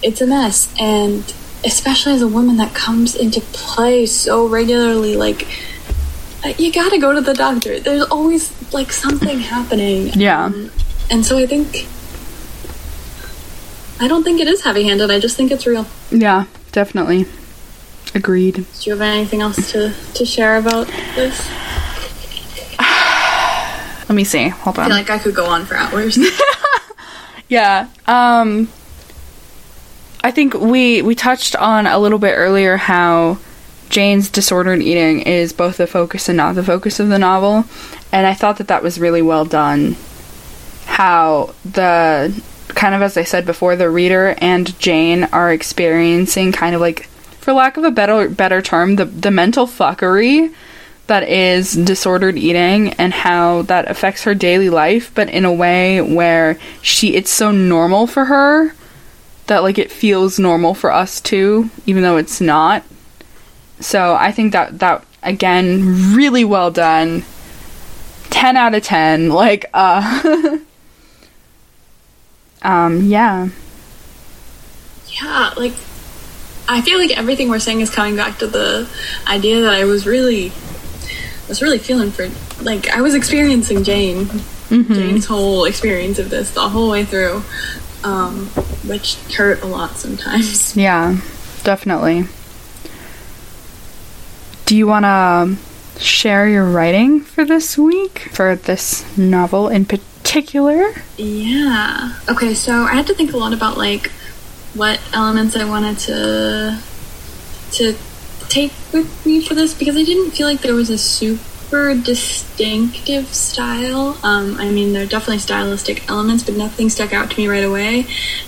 [0.03, 0.73] it's a mess.
[0.79, 1.23] And
[1.65, 5.47] especially as a woman that comes into play so regularly, like
[6.43, 7.79] uh, you got to go to the doctor.
[7.79, 10.07] There's always like something happening.
[10.13, 10.45] Yeah.
[10.45, 10.71] Um,
[11.09, 11.87] and so I think
[13.99, 15.09] I don't think it is heavy-handed.
[15.11, 15.85] I just think it's real.
[16.11, 17.25] Yeah, definitely.
[18.15, 18.55] Agreed.
[18.55, 21.49] Do you have anything else to, to share about this?
[24.09, 24.49] Let me see.
[24.49, 24.89] Hold I on.
[24.89, 26.17] feel like I could go on for hours.
[27.49, 27.89] Yeah.
[28.07, 28.69] Um
[30.23, 33.39] I think we we touched on a little bit earlier how
[33.89, 37.65] Jane's disordered eating is both the focus and not the focus of the novel,
[38.11, 39.97] and I thought that that was really well done.
[40.85, 46.73] How the kind of as I said before, the reader and Jane are experiencing kind
[46.73, 47.07] of like,
[47.41, 50.53] for lack of a better better term, the the mental fuckery
[51.07, 55.99] that is disordered eating and how that affects her daily life but in a way
[55.99, 58.73] where she it's so normal for her
[59.47, 62.83] that like it feels normal for us too even though it's not
[63.79, 67.23] so i think that that again really well done
[68.29, 70.57] 10 out of 10 like uh
[72.61, 73.49] um yeah
[75.21, 75.73] yeah, like
[76.67, 78.89] I feel like everything we're saying is coming back to the
[79.27, 80.51] idea that I was really
[81.47, 82.29] was really feeling for
[82.63, 84.27] like I was experiencing Jane.
[84.69, 87.43] Jane's whole experience of this the whole way through.
[88.03, 88.47] Um,
[88.85, 90.75] which hurt a lot sometimes.
[90.77, 91.17] yeah
[91.63, 92.25] definitely
[94.65, 95.55] do you want to
[96.01, 102.15] share your writing for this week for this novel in particular Yeah.
[102.27, 104.09] Okay, so I had to think a lot about like
[104.73, 106.79] what elements I wanted to
[107.73, 107.95] to
[108.49, 111.41] take with me for this because I didn't feel like there was a super
[111.95, 114.17] distinctive style.
[114.23, 117.63] Um, I mean, there are definitely stylistic elements, but nothing stuck out to me right
[117.63, 118.05] away.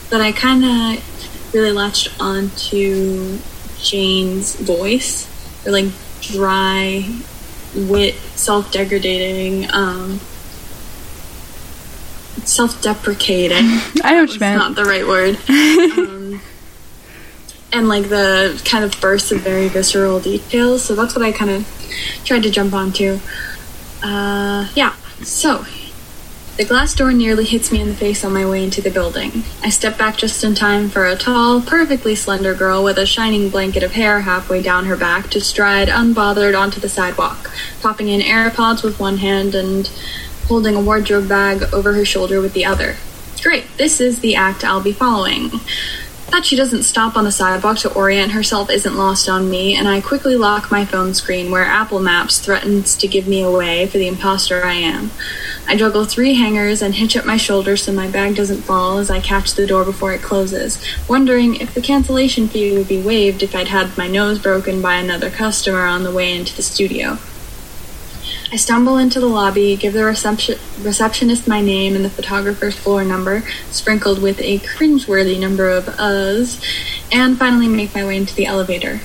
[0.09, 3.39] But I kind of really latched onto
[3.79, 5.27] Jane's voice,
[5.65, 7.09] or like dry
[7.75, 9.71] wit, self-deprecating.
[9.71, 10.19] Um,
[12.45, 13.57] self-deprecating.
[14.03, 14.59] I don't know what you meant.
[14.59, 15.37] not the right word.
[15.49, 16.41] um,
[17.73, 20.83] and like the kind of bursts of very visceral details.
[20.83, 21.74] So that's what I kind of
[22.23, 23.19] tried to jump onto.
[24.03, 24.95] Uh, yeah.
[25.23, 25.65] So
[26.57, 29.43] the glass door nearly hits me in the face on my way into the building.
[29.61, 33.49] I step back just in time for a tall, perfectly slender girl with a shining
[33.49, 38.21] blanket of hair halfway down her back to stride unbothered onto the sidewalk, popping in
[38.21, 39.87] AirPods with one hand and
[40.47, 42.95] holding a wardrobe bag over her shoulder with the other.
[43.41, 45.51] Great, this is the act I'll be following.
[46.35, 49.87] That she doesn't stop on the sidewalk to orient herself isn't lost on me, and
[49.87, 53.97] I quickly lock my phone screen where Apple Maps threatens to give me away for
[53.99, 55.11] the imposter I am.
[55.65, 59.09] I juggle three hangers and hitch up my shoulders so my bag doesn't fall as
[59.09, 63.41] I catch the door before it closes, wondering if the cancellation fee would be waived
[63.41, 67.17] if I'd had my nose broken by another customer on the way into the studio.
[68.55, 73.03] I stumble into the lobby, give the reception- receptionist my name and the photographer's floor
[73.03, 76.61] number, sprinkled with a cringeworthy number of uhs,
[77.11, 79.01] and finally make my way into the elevator.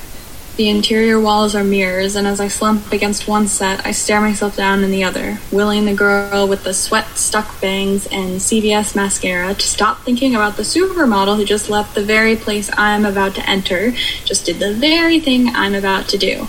[0.57, 4.55] The interior walls are mirrors, and as I slump against one set, I stare myself
[4.55, 9.53] down in the other, willing the girl with the sweat stuck bangs and CVS mascara
[9.55, 13.35] to stop thinking about the supermodel who just left the very place I am about
[13.35, 13.91] to enter,
[14.25, 16.47] just did the very thing I'm about to do.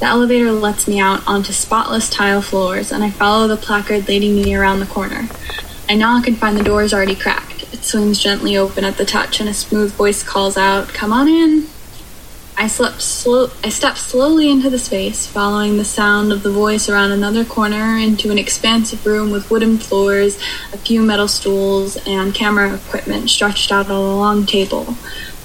[0.00, 4.34] The elevator lets me out onto spotless tile floors, and I follow the placard leading
[4.36, 5.28] me around the corner.
[5.88, 7.72] I knock and find the door is already cracked.
[7.72, 11.28] It swings gently open at the touch, and a smooth voice calls out, Come on
[11.28, 11.68] in.
[12.56, 17.10] I, slow- I step slowly into the space, following the sound of the voice around
[17.12, 20.38] another corner into an expansive room with wooden floors,
[20.72, 24.96] a few metal stools, and camera equipment stretched out on a long table.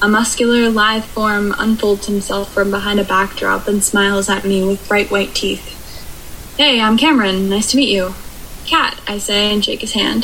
[0.01, 4.87] A muscular, lithe form unfolds himself from behind a backdrop and smiles at me with
[4.87, 5.75] bright white teeth.
[6.55, 7.49] Hey, I'm Cameron.
[7.49, 8.13] Nice to meet you.
[8.65, 10.23] Cat, I say and shake his hand.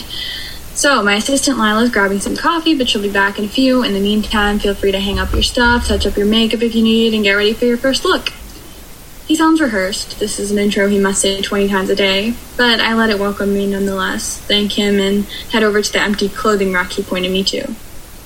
[0.76, 3.84] So, my assistant Lila's grabbing some coffee, but she'll be back in a few.
[3.84, 6.74] In the meantime, feel free to hang up your stuff, touch up your makeup if
[6.74, 8.30] you need, and get ready for your first look.
[9.28, 10.22] He sounds rehearsed.
[10.22, 13.20] This is an intro he must say 20 times a day, but I let it
[13.20, 17.34] welcome me nonetheless, thank him, and head over to the empty clothing rack he pointed
[17.34, 17.76] me to.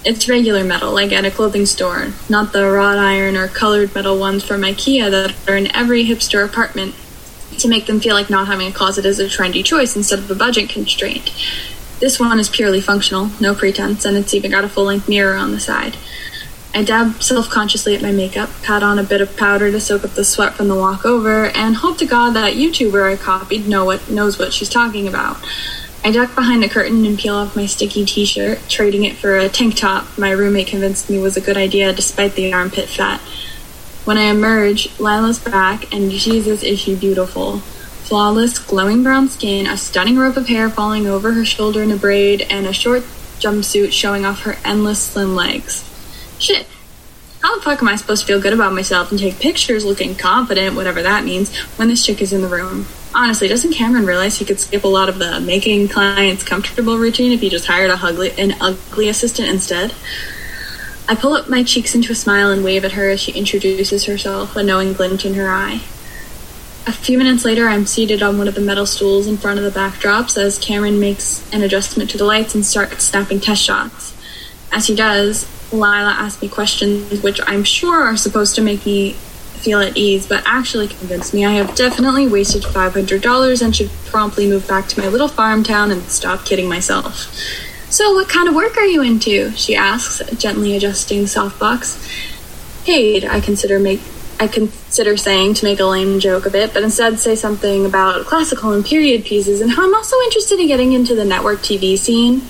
[0.05, 4.17] It's regular metal, like at a clothing store, not the wrought iron or colored metal
[4.17, 6.95] ones from IKEA that are in every hipster apartment
[7.57, 10.31] to make them feel like not having a closet is a trendy choice instead of
[10.31, 11.33] a budget constraint.
[11.99, 15.35] This one is purely functional, no pretense, and it's even got a full length mirror
[15.35, 15.97] on the side.
[16.73, 20.05] I dab self consciously at my makeup, pat on a bit of powder to soak
[20.05, 23.67] up the sweat from the walk over, and hope to God that YouTuber I copied
[23.67, 25.37] know what knows what she's talking about.
[26.01, 29.37] I duck behind the curtain and peel off my sticky t shirt, trading it for
[29.37, 33.19] a tank top my roommate convinced me was a good idea despite the armpit fat.
[34.05, 37.59] When I emerge, Lila's back, and Jesus is she beautiful.
[37.59, 41.97] Flawless, glowing brown skin, a stunning rope of hair falling over her shoulder in a
[41.97, 43.03] braid, and a short
[43.39, 45.83] jumpsuit showing off her endless slim legs.
[46.39, 46.65] Shit.
[47.41, 50.15] How the fuck am I supposed to feel good about myself and take pictures looking
[50.15, 52.87] confident, whatever that means, when this chick is in the room?
[53.19, 57.33] Honestly, doesn't Cameron realize he could skip a lot of the making clients comfortable routine
[57.33, 59.93] if he just hired a ugly, an ugly assistant instead?
[61.05, 64.05] I pull up my cheeks into a smile and wave at her as she introduces
[64.05, 65.81] herself, a knowing glint in her eye.
[66.87, 69.65] A few minutes later, I'm seated on one of the metal stools in front of
[69.65, 74.15] the backdrops as Cameron makes an adjustment to the lights and starts snapping test shots.
[74.71, 79.17] As he does, Lila asks me questions which I'm sure are supposed to make me
[79.59, 84.47] feel at ease, but actually convince me I have definitely wasted $500 and should promptly
[84.47, 87.33] move back to my little farm town and stop kidding myself.
[87.89, 89.51] So, what kind of work are you into?
[89.51, 91.97] She asks, gently adjusting softbox.
[92.85, 94.01] Paid, I consider make
[94.41, 98.25] I consider saying to make a lame joke of it, but instead say something about
[98.25, 101.97] classical and period pieces and how I'm also interested in getting into the network TV
[101.97, 102.41] scene.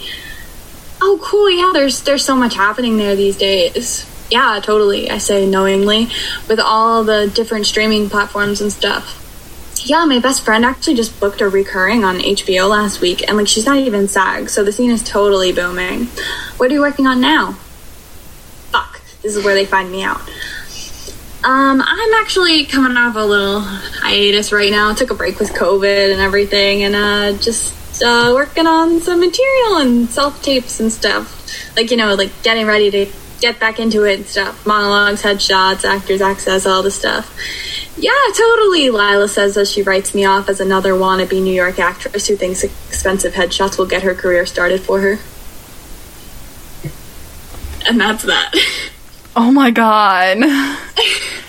[1.02, 1.50] Oh, cool!
[1.50, 4.06] Yeah, there's there's so much happening there these days.
[4.30, 5.10] Yeah, totally.
[5.10, 6.10] I say knowingly,
[6.48, 9.16] with all the different streaming platforms and stuff.
[9.84, 13.48] Yeah, my best friend actually just booked a recurring on HBO last week, and like
[13.48, 16.06] she's not even SAG, so the scene is totally booming.
[16.58, 17.54] What are you working on now?
[18.72, 20.22] Fuck, this is where they find me out.
[21.42, 24.94] Um, I'm actually coming off a little hiatus right now.
[24.94, 29.78] Took a break with COVID and everything, and uh, just uh, working on some material
[29.78, 31.76] and self tapes and stuff.
[31.78, 33.06] Like you know, like getting ready to
[33.40, 34.66] get back into it and stuff.
[34.66, 37.36] Monologues, headshots, actors access, all the stuff.
[37.98, 38.90] Yeah, totally.
[38.90, 42.64] Lila says as she writes me off as another wannabe New York actress who thinks
[42.64, 45.20] expensive headshots will get her career started for her.
[47.88, 48.54] And that's that.
[49.36, 50.38] Oh my god.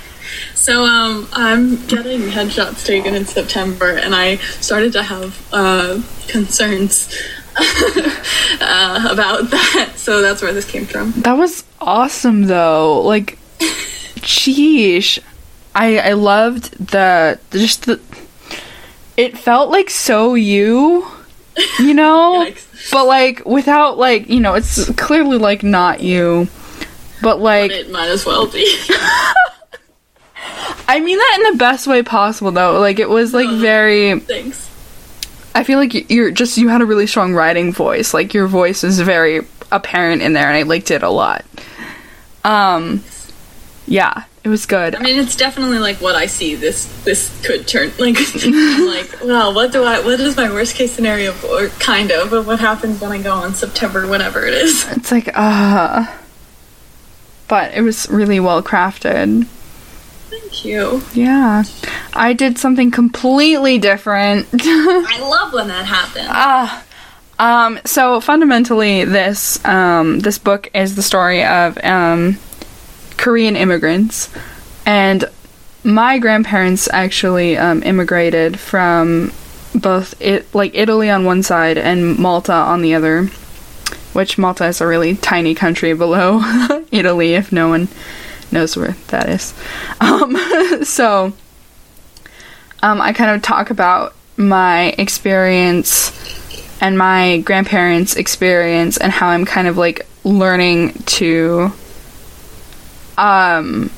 [0.61, 7.09] So um, I'm getting headshots taken in September, and I started to have uh, concerns
[8.61, 9.93] uh, about that.
[9.97, 11.13] So that's where this came from.
[11.13, 13.03] That was awesome though.
[13.03, 13.39] Like
[14.21, 15.19] sheesh.
[15.75, 18.01] I I loved the just the
[19.17, 21.07] it felt like so you
[21.79, 22.51] you know
[22.93, 26.49] but like without like you know it's clearly like not you
[27.23, 28.65] but like It might as well be.
[30.89, 34.70] I mean that in the best way possible though like it was like very Thanks.
[35.55, 38.15] I feel like you're just you had a really strong writing voice.
[38.15, 41.45] Like your voice is very apparent in there, and I liked it a lot.
[42.45, 43.05] Um,
[43.87, 44.95] yeah, it was good.
[44.95, 46.55] I mean, it's definitely like what I see.
[46.55, 50.01] This this could turn like like, well, what do I?
[50.01, 51.35] What is my worst case scenario?
[51.49, 54.87] Or kind of, of what happens when I go on September, whatever it is.
[54.93, 56.07] It's like uh,
[57.49, 59.47] but it was really well crafted.
[60.65, 61.03] You.
[61.15, 61.65] Yeah,
[62.13, 64.47] I did something completely different.
[64.55, 66.29] I love when that happens.
[66.29, 66.85] Ah.
[67.39, 72.39] Um, so fundamentally, this um, this book is the story of um,
[73.17, 74.29] Korean immigrants,
[74.85, 75.25] and
[75.83, 79.33] my grandparents actually um, immigrated from
[79.75, 83.31] both it like Italy on one side and Malta on the other.
[84.13, 86.41] Which Malta is a really tiny country below
[86.93, 87.89] Italy, if no one
[88.53, 89.55] knows where that is.
[90.01, 90.37] Um,
[90.85, 91.33] so,
[92.83, 96.13] um, I kind of talk about my experience
[96.81, 101.73] and my grandparents' experience and how I'm kind of like learning to
[103.19, 103.91] um,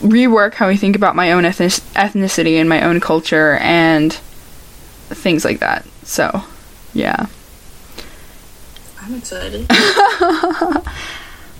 [0.00, 4.12] rework how I think about my own ethnic- ethnicity and my own culture and
[5.10, 5.86] things like that.
[6.02, 6.42] So,
[6.92, 7.26] yeah.
[9.00, 9.66] I'm excited.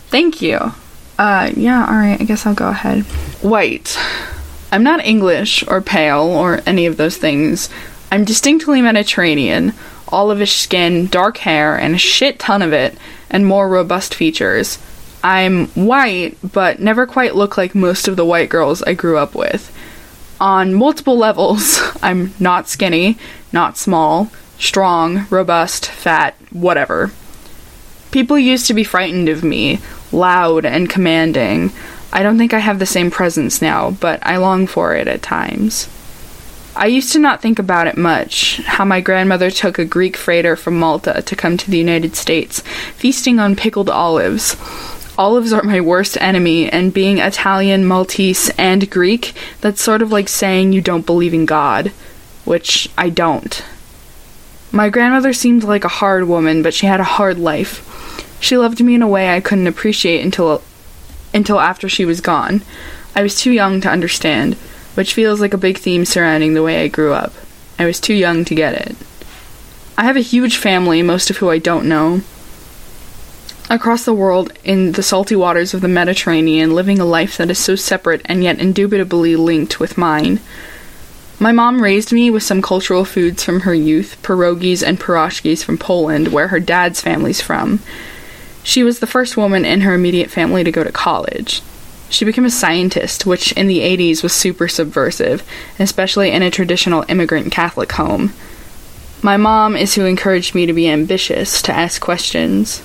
[0.09, 0.73] Thank you.
[1.19, 3.05] Uh, yeah, alright, I guess I'll go ahead.
[3.43, 3.97] White.
[4.73, 7.69] I'm not English or pale or any of those things.
[8.11, 9.73] I'm distinctly Mediterranean,
[10.09, 12.97] olivish skin, dark hair, and a shit ton of it,
[13.31, 14.79] and more robust features.
[15.23, 19.35] I'm white, but never quite look like most of the white girls I grew up
[19.35, 19.73] with.
[20.41, 23.17] On multiple levels, I'm not skinny,
[23.53, 27.13] not small, strong, robust, fat, whatever.
[28.11, 29.81] People used to be frightened of me,
[30.15, 31.73] loud and commanding.
[32.13, 35.21] I don't think I have the same presence now, but I long for it at
[35.21, 35.89] times.
[36.77, 40.57] I used to not think about it much how my grandmother took a Greek freighter
[40.57, 42.61] from Malta to come to the United States,
[42.97, 44.57] feasting on pickled olives.
[45.17, 50.29] Olives are my worst enemy, and being Italian, Maltese, and Greek, that's sort of like
[50.29, 51.93] saying you don't believe in God,
[52.45, 53.65] which I don't.
[54.73, 57.89] My grandmother seemed like a hard woman, but she had a hard life.
[58.45, 60.61] She loved me in a way I couldn't appreciate until
[61.33, 62.61] until after she was gone.
[63.17, 64.57] I was too young to understand,
[64.97, 67.33] which feels like a big theme surrounding the way I grew up.
[67.79, 68.99] I was too young to get it.
[69.97, 72.21] I have a huge family, most of who I don't know.
[73.71, 77.59] Across the world, in the salty waters of the Mediterranean, living a life that is
[77.59, 80.39] so separate and yet indubitably linked with mine.
[81.41, 85.79] My mom raised me with some cultural foods from her youth, pierogies and pierogies from
[85.79, 87.81] Poland, where her dad's family's from.
[88.65, 91.63] She was the first woman in her immediate family to go to college.
[92.09, 95.43] She became a scientist, which in the 80s was super subversive,
[95.79, 98.33] especially in a traditional immigrant Catholic home.
[99.23, 102.83] My mom is who encouraged me to be ambitious, to ask questions.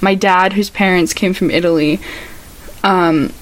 [0.00, 1.98] My dad, whose parents came from Italy,
[2.82, 3.32] um,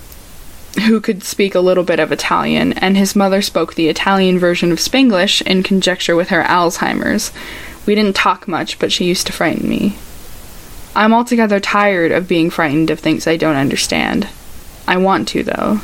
[0.87, 4.71] who could speak a little bit of Italian, and his mother spoke the Italian version
[4.71, 7.33] of Spanglish in conjecture with her Alzheimer's.
[7.85, 9.97] We didn't talk much, but she used to frighten me.
[10.95, 14.29] I'm altogether tired of being frightened of things I don't understand.
[14.87, 15.81] I want to, though,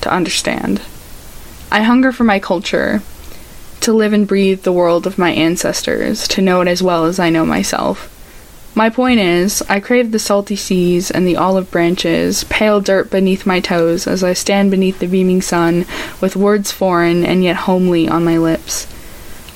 [0.00, 0.80] to understand.
[1.70, 3.02] I hunger for my culture,
[3.80, 7.18] to live and breathe the world of my ancestors, to know it as well as
[7.18, 8.16] I know myself.
[8.74, 13.44] My point is, I crave the salty seas and the olive branches, pale dirt beneath
[13.44, 15.84] my toes as I stand beneath the beaming sun,
[16.20, 18.86] with words foreign and yet homely on my lips.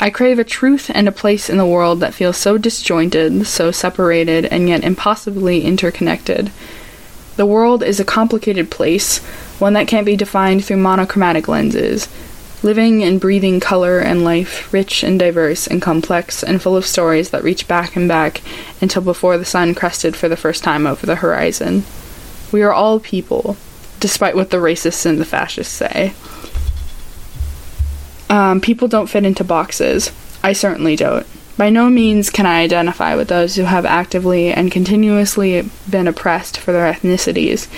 [0.00, 3.70] I crave a truth and a place in the world that feels so disjointed, so
[3.70, 6.50] separated, and yet impossibly interconnected.
[7.36, 9.18] The world is a complicated place,
[9.58, 12.08] one that can't be defined through monochromatic lenses,
[12.62, 17.30] living and breathing color and life, rich and diverse and complex and full of stories
[17.30, 18.40] that reach back and back
[18.80, 21.84] until before the sun crested for the first time over the horizon.
[22.52, 23.56] We are all people,
[24.00, 26.14] despite what the racists and the fascists say.
[28.34, 30.10] Um, people don't fit into boxes.
[30.42, 31.26] I certainly don't.
[31.56, 36.58] By no means can I identify with those who have actively and continuously been oppressed
[36.58, 37.68] for their ethnicities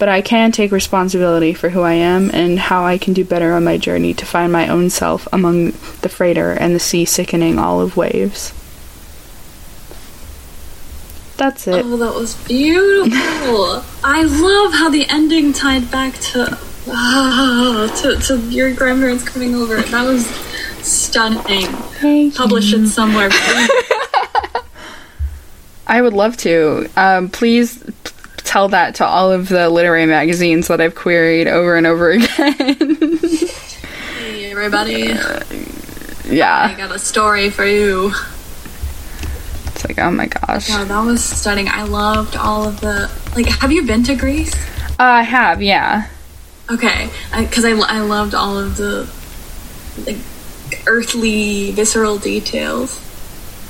[0.00, 3.52] but I can take responsibility for who I am and how I can do better
[3.52, 7.58] on my journey to find my own self among the freighter and the sea sickening
[7.58, 8.54] olive waves.
[11.36, 11.84] That's it.
[11.84, 13.84] Oh, that was beautiful.
[14.02, 16.58] I love how the ending tied back to,
[16.90, 19.80] to to your grandparents coming over.
[19.80, 20.26] That was
[20.84, 21.66] stunning.
[22.00, 22.82] Thank Publish you.
[22.84, 23.28] it somewhere.
[25.86, 26.88] I would love to.
[26.96, 27.82] Um, please
[28.38, 32.28] tell that to all of the literary magazines that I've queried over and over again.
[34.18, 35.14] hey, everybody.
[36.28, 36.68] Yeah.
[36.72, 38.12] I got a story for you.
[39.66, 40.68] It's like, oh my gosh.
[40.70, 41.68] Wow, that was stunning.
[41.68, 43.10] I loved all of the.
[43.34, 44.54] Like, have you been to Greece?
[44.98, 46.08] Uh, I have, yeah.
[46.70, 49.10] Okay, because I, I, loved all of the
[50.06, 50.18] like
[50.86, 52.96] earthly, visceral details.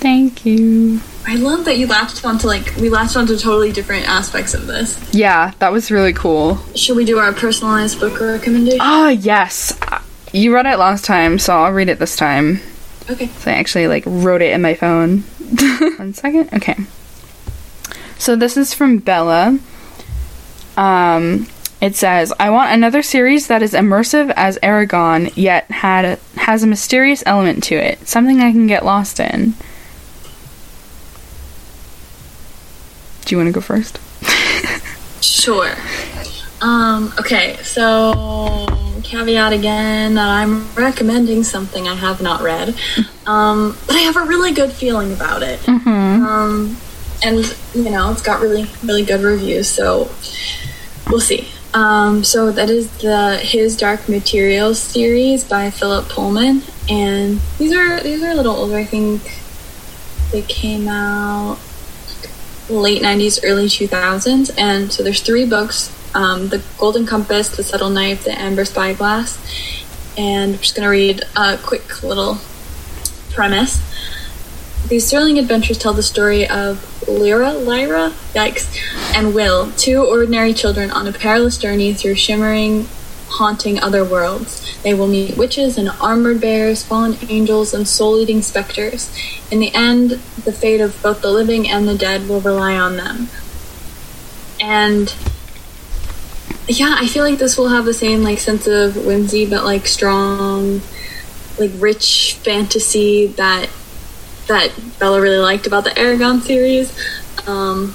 [0.00, 1.00] Thank you.
[1.26, 4.98] I love that you latched onto like we latched onto totally different aspects of this.
[5.14, 6.56] Yeah, that was really cool.
[6.74, 8.80] Should we do our personalized book recommendation?
[8.80, 9.78] Ah, yes.
[10.32, 12.60] You read it last time, so I'll read it this time.
[13.08, 13.26] Okay.
[13.26, 15.20] So I actually like wrote it in my phone.
[15.98, 16.52] One second.
[16.54, 16.76] Okay.
[18.18, 19.58] So this is from Bella.
[20.76, 21.48] Um,
[21.80, 26.66] it says, "I want another series that is immersive as Eragon, yet had has a
[26.66, 29.54] mysterious element to it, something I can get lost in."
[33.24, 33.98] Do you want to go first?
[35.22, 35.74] Sure.
[36.62, 38.66] Um, okay, so
[39.02, 42.74] caveat again that I'm recommending something I have not read,
[43.26, 45.60] um, but I have a really good feeling about it.
[45.60, 45.88] Mm-hmm.
[45.88, 46.76] Um,
[47.22, 50.10] and you know, it's got really, really good reviews, so
[51.08, 51.48] we'll see.
[51.72, 58.00] Um, so that is the His Dark Materials series by Philip Pullman, and these are
[58.00, 58.76] these are a little older.
[58.76, 59.22] I think
[60.32, 61.58] they came out
[62.70, 64.50] late 90s, early 2000s.
[64.56, 69.38] And so there's three books um, The Golden Compass, The Subtle Knife, The Amber Spyglass.
[70.16, 72.38] And I'm just going to read a quick little
[73.30, 73.80] premise.
[74.88, 78.74] These thrilling adventures tell the story of Lyra, Lyra, yikes,
[79.14, 82.86] and Will, two ordinary children on a perilous journey through shimmering,
[83.28, 84.78] haunting other worlds.
[84.82, 89.14] They will meet witches and armored bears, fallen angels, and soul eating specters.
[89.50, 90.10] In the end,
[90.44, 93.28] the fate of both the living and the dead will rely on them.
[94.60, 95.14] And
[96.68, 99.86] yeah, I feel like this will have the same like sense of whimsy, but like
[99.86, 100.82] strong,
[101.58, 103.68] like rich fantasy that
[104.50, 106.92] that Bella really liked about the Eragon series.
[107.48, 107.94] Um,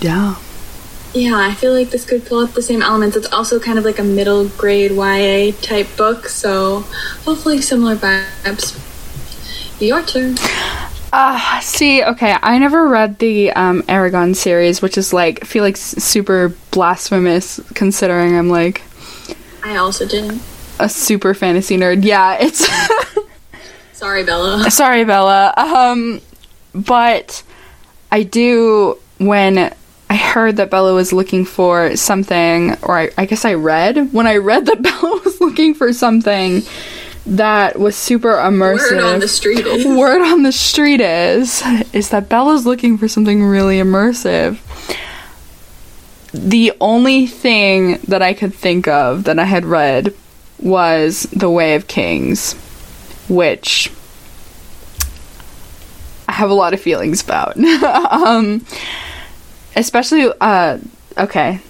[0.00, 0.36] Yeah.
[1.14, 3.16] Yeah, I feel like this could pull up the same elements.
[3.16, 6.80] It's also kind of like a middle grade YA type book, so
[7.24, 8.74] hopefully similar vibes.
[9.80, 10.34] Your turn.
[11.12, 15.46] Ah, uh, see, okay, I never read the um, Eragon series, which is like, I
[15.46, 18.82] feel like s- super blasphemous considering I'm like.
[19.62, 20.42] I also didn't.
[20.80, 22.04] A super fantasy nerd.
[22.04, 22.68] Yeah, it's.
[24.04, 24.70] Sorry, Bella.
[24.70, 25.54] Sorry, Bella.
[25.56, 26.20] Um,
[26.74, 27.42] but
[28.12, 29.74] I do, when
[30.10, 34.26] I heard that Bella was looking for something, or I, I guess I read, when
[34.26, 36.62] I read that Bella was looking for something
[37.24, 38.90] that was super immersive.
[38.90, 39.86] Word on the street is.
[39.98, 41.62] Word on the street is
[41.94, 44.58] is that Bella's looking for something really immersive.
[46.34, 50.14] The only thing that I could think of that I had read
[50.58, 52.54] was The Way of Kings,
[53.28, 53.90] which
[56.28, 57.56] I have a lot of feelings about.
[58.12, 58.64] um,
[59.76, 60.78] especially uh,
[61.18, 61.60] okay,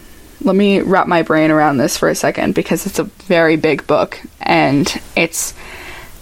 [0.42, 3.86] let me wrap my brain around this for a second because it's a very big
[3.86, 5.54] book and it's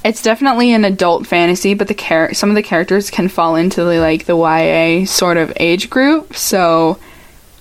[0.05, 3.85] it's definitely an adult fantasy, but the char- some of the characters can fall into
[3.85, 6.35] the like the YA sort of age group.
[6.35, 6.99] So,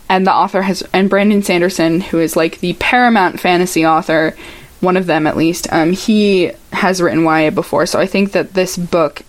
[0.09, 4.36] and the author has and Brandon Sanderson, who is like the paramount fantasy author,
[4.82, 5.71] one of them at least.
[5.71, 9.23] Um, he has written YA before, so I think that this book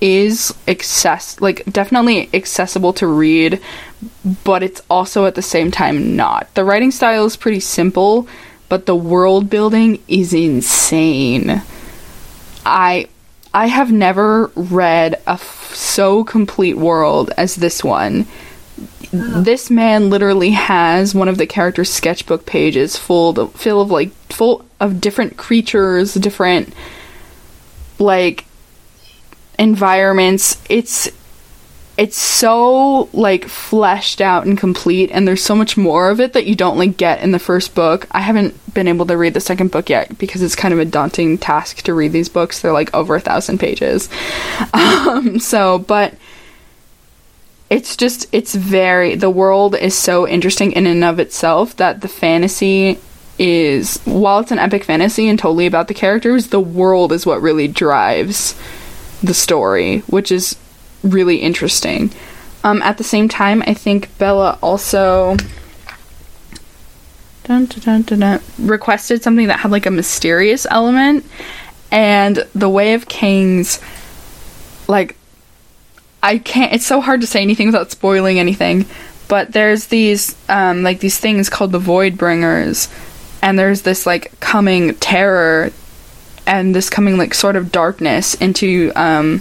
[0.00, 3.60] is access like definitely accessible to read
[4.44, 6.52] but it's also at the same time not.
[6.54, 8.26] The writing style is pretty simple
[8.70, 11.62] but the world building is insane.
[12.64, 13.08] I
[13.52, 18.26] i have never read a f- so complete world as this one
[19.12, 24.12] this man literally has one of the characters sketchbook pages full of, full of like
[24.32, 26.72] full of different creatures different
[27.98, 28.44] like
[29.58, 30.60] environments.
[30.68, 31.08] It's
[31.98, 36.46] it's so like fleshed out and complete and there's so much more of it that
[36.46, 38.06] you don't like get in the first book.
[38.12, 40.86] I haven't been able to read the second book yet because it's kind of a
[40.86, 42.60] daunting task to read these books.
[42.60, 44.08] They're like over a thousand pages.
[44.72, 46.14] Um, so but
[47.70, 52.08] it's just it's very the world is so interesting in and of itself that the
[52.08, 52.98] fantasy
[53.38, 57.40] is while it's an epic fantasy and totally about the characters the world is what
[57.40, 58.54] really drives
[59.22, 60.56] the story, which is
[61.02, 62.10] really interesting.
[62.64, 65.36] Um, at the same time, I think Bella also
[67.44, 71.24] dun, dun, dun, requested something that had like a mysterious element,
[71.90, 73.80] and the Way of Kings,
[74.88, 75.16] like,
[76.22, 76.72] I can't.
[76.72, 78.86] It's so hard to say anything without spoiling anything.
[79.28, 82.88] But there's these um, like these things called the Void Bringers,
[83.42, 85.70] and there's this like coming terror
[86.46, 89.40] and this coming like sort of darkness into um,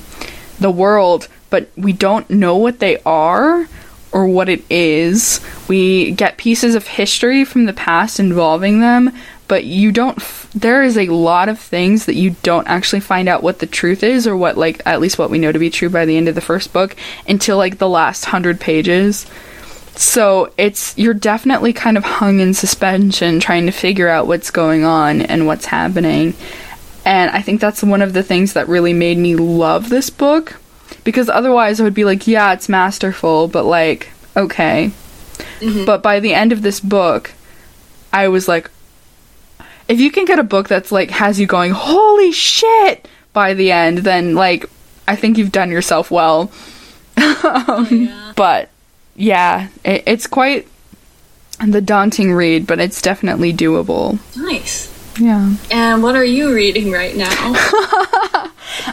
[0.60, 3.68] the world, but we don't know what they are
[4.12, 5.42] or what it is.
[5.68, 9.12] We get pieces of history from the past involving them,
[9.50, 10.18] but you don't.
[10.18, 13.68] F- there is a lot of things that you don't actually find out what the
[13.68, 16.16] truth is, or what, like, at least what we know to be true by the
[16.16, 16.96] end of the first book,
[17.28, 19.26] until like the last hundred pages.
[19.96, 24.86] So it's you're definitely kind of hung in suspension trying to figure out what's going
[24.86, 26.36] on and what's happening.
[27.04, 30.58] And I think that's one of the things that really made me love this book.
[31.04, 34.92] Because otherwise I would be like, yeah, it's masterful, but like, okay.
[35.60, 35.86] Mm-hmm.
[35.86, 37.32] But by the end of this book,
[38.14, 38.70] I was like,
[39.90, 43.72] if you can get a book that's like, has you going, holy shit, by the
[43.72, 44.70] end, then like,
[45.08, 46.52] I think you've done yourself well.
[47.18, 48.34] oh, yeah.
[48.36, 48.70] But
[49.16, 50.68] yeah, it, it's quite
[51.66, 54.20] the daunting read, but it's definitely doable.
[54.38, 54.88] Nice.
[55.20, 55.56] Yeah.
[55.72, 57.32] And what are you reading right now?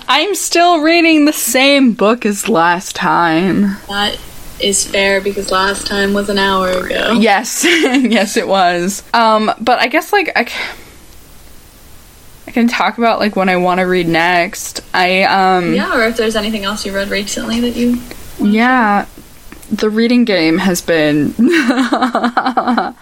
[0.09, 3.77] I'm still reading the same book as last time.
[3.89, 4.19] That
[4.61, 7.13] is fair because last time was an hour ago.
[7.13, 7.65] Yes.
[7.65, 9.03] yes, it was.
[9.13, 10.83] Um, but I guess like I, c-
[12.47, 14.81] I can talk about like what I want to read next.
[14.95, 18.01] I um Yeah, or if there's anything else you read recently that you
[18.39, 19.07] Yeah.
[19.71, 21.35] The reading game has been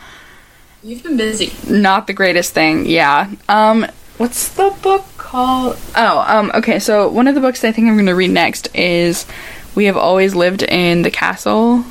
[0.84, 1.51] You've been busy.
[1.66, 3.30] Not the greatest thing, yeah.
[3.49, 3.86] Um,
[4.18, 5.78] what's the book called?
[5.97, 8.68] Oh, um, okay, so one of the books I think I'm going to read next
[8.74, 9.24] is
[9.74, 11.84] We Have Always Lived in the Castle.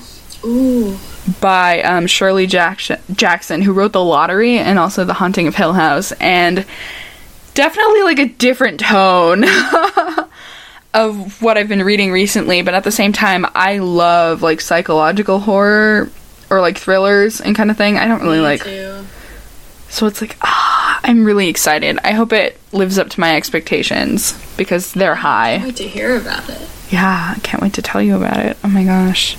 [0.45, 0.95] Ooh.
[1.41, 5.73] By um, Shirley Jackson, Jackson, who wrote The Lottery and also The Haunting of Hill
[5.73, 6.11] House.
[6.13, 6.63] And
[7.53, 9.43] definitely like a different tone
[10.93, 15.39] of what I've been reading recently, but at the same time, I love like psychological
[15.39, 16.09] horror
[16.49, 17.97] or like thrillers and kind of thing.
[17.97, 18.63] I don't really Me like.
[18.63, 19.05] too.
[19.89, 21.99] So it's like, ah, I'm really excited.
[22.03, 25.57] I hope it lives up to my expectations because they're high.
[25.57, 26.67] Can't wait to hear about it.
[26.89, 28.57] Yeah, I can't wait to tell you about it.
[28.63, 29.37] Oh my gosh.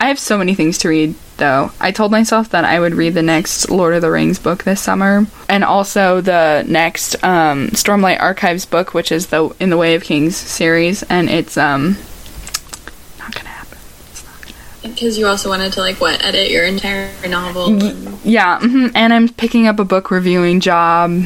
[0.00, 1.72] I have so many things to read though.
[1.80, 4.80] I told myself that I would read the next Lord of the Rings book this
[4.80, 9.94] summer and also the next um, Stormlight Archives book which is the In the Way
[9.94, 11.96] of Kings series and it's um
[13.18, 13.78] not to happen.
[14.10, 14.92] It's not going to happen.
[14.94, 17.66] Because you also wanted to like what edit your entire novel.
[17.80, 21.22] and- Yeah, hmm and I'm picking up a book reviewing job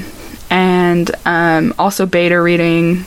[0.50, 3.04] and um, also beta reading.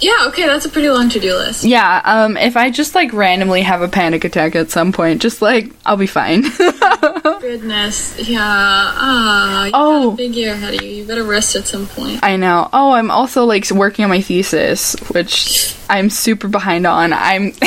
[0.00, 1.64] Yeah, okay, that's a pretty long to do list.
[1.64, 5.42] Yeah, um, if I just like randomly have a panic attack at some point, just
[5.42, 6.42] like I'll be fine.
[7.40, 8.38] Goodness, yeah.
[8.40, 10.06] Ah, you Oh.
[10.10, 10.88] got a big year ahead of you.
[10.90, 12.20] You better rest at some point.
[12.22, 12.68] I know.
[12.72, 17.12] Oh, I'm also like working on my thesis, which I'm super behind on.
[17.12, 17.52] I'm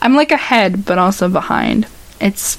[0.00, 1.86] I'm like ahead but also behind.
[2.20, 2.56] It's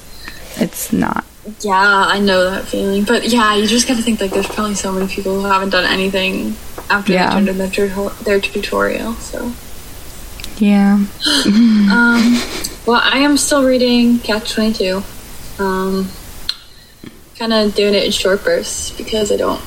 [0.60, 1.24] it's not.
[1.60, 3.04] Yeah, I know that feeling.
[3.04, 5.84] But yeah, you just gotta think like there's probably so many people who haven't done
[5.84, 6.54] anything
[6.90, 7.28] after Yeah.
[7.28, 9.14] they turned in their, tutor- their tutorial.
[9.14, 9.52] So,
[10.58, 10.94] Yeah.
[11.46, 12.40] um,
[12.86, 15.02] well, I am still reading Catch Twenty Two.
[15.58, 16.08] Um,
[17.38, 19.62] kind of doing it in short bursts because I don't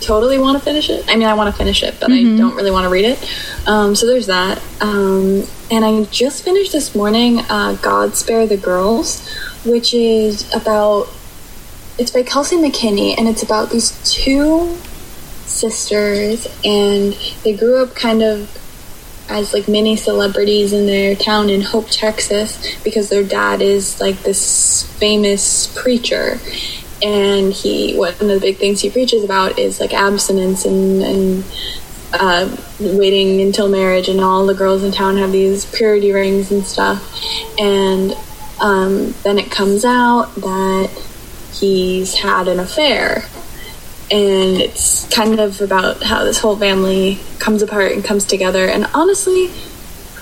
[0.00, 1.04] totally want to finish it.
[1.08, 3.30] I mean, I want to finish it, but I don't really want to read it.
[3.66, 4.60] Um, so there's that.
[4.80, 9.28] Um, and I just finished this morning uh, God Spare the Girls,
[9.66, 11.08] which is about.
[11.98, 14.76] It's by Kelsey McKinney, and it's about these two
[15.46, 18.50] sisters, and they grew up kind of
[19.28, 24.22] as like mini celebrities in their town in Hope, Texas, because their dad is like
[24.22, 26.38] this famous preacher.
[27.02, 31.44] And he, one of the big things he preaches about is like abstinence and, and
[32.12, 36.64] uh, waiting until marriage, and all the girls in town have these purity rings and
[36.64, 37.02] stuff.
[37.58, 38.16] And
[38.60, 40.90] um, then it comes out that
[41.52, 43.24] he's had an affair
[44.10, 48.66] and it's kind of about how this whole family comes apart and comes together.
[48.66, 49.50] And honestly,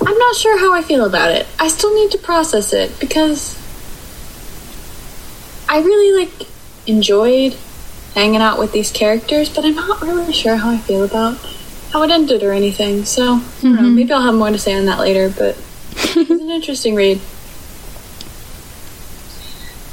[0.01, 1.47] I'm not sure how I feel about it.
[1.59, 3.59] I still need to process it because
[5.68, 6.49] I really like
[6.87, 7.57] enjoyed
[8.14, 11.37] hanging out with these characters, but I'm not really sure how I feel about
[11.93, 13.05] how it ended or anything.
[13.05, 13.82] So I don't know.
[13.82, 15.28] Maybe I'll have more to say on that later.
[15.28, 15.59] But
[15.93, 17.20] it's an interesting read.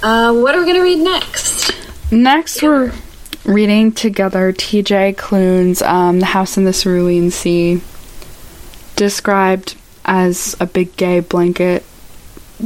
[0.03, 1.71] Uh, what are we gonna read next?
[2.11, 2.91] Next, we're
[3.45, 5.13] reading together T.J.
[5.13, 7.81] Clune's um, The House in the Cerulean Sea,
[8.95, 11.83] described as a big gay blanket.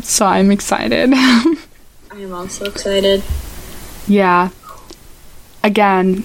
[0.01, 1.11] So I'm excited.
[1.13, 1.55] I
[2.15, 3.23] am also excited.
[4.07, 4.49] yeah.
[5.63, 6.23] Again,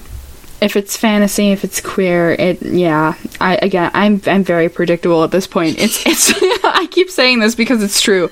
[0.61, 3.15] if it's fantasy, if it's queer, it yeah.
[3.39, 5.77] I again, I'm I'm very predictable at this point.
[5.79, 6.31] It's it's.
[6.63, 8.29] I keep saying this because it's true.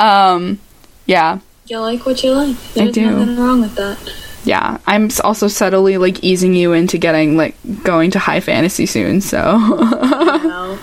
[0.00, 0.60] Um,
[1.06, 1.40] yeah.
[1.66, 2.56] You like what you like.
[2.76, 3.10] I do.
[3.10, 3.96] nothing wrong with that.
[4.44, 7.54] yeah i'm also subtly like easing you into getting like
[7.84, 9.38] going to high fantasy soon so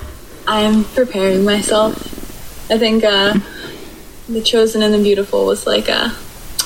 [0.47, 1.93] I'm preparing myself.
[2.71, 3.35] I think uh,
[4.27, 6.09] The Chosen and the Beautiful was like a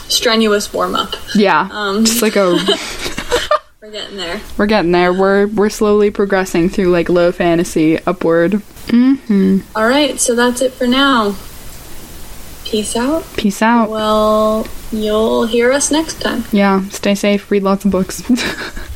[0.07, 1.15] strenuous warm up.
[1.35, 2.05] yeah Um.
[2.05, 2.55] just like a
[3.81, 4.39] We're getting there.
[4.57, 8.53] we're getting there we're we're slowly progressing through like low fantasy upward
[8.87, 11.35] mm-hmm All right, so that's it for now.
[12.73, 13.23] Peace out.
[13.37, 16.43] peace out Well, you'll hear us next time.
[16.51, 18.23] yeah stay safe read lots of books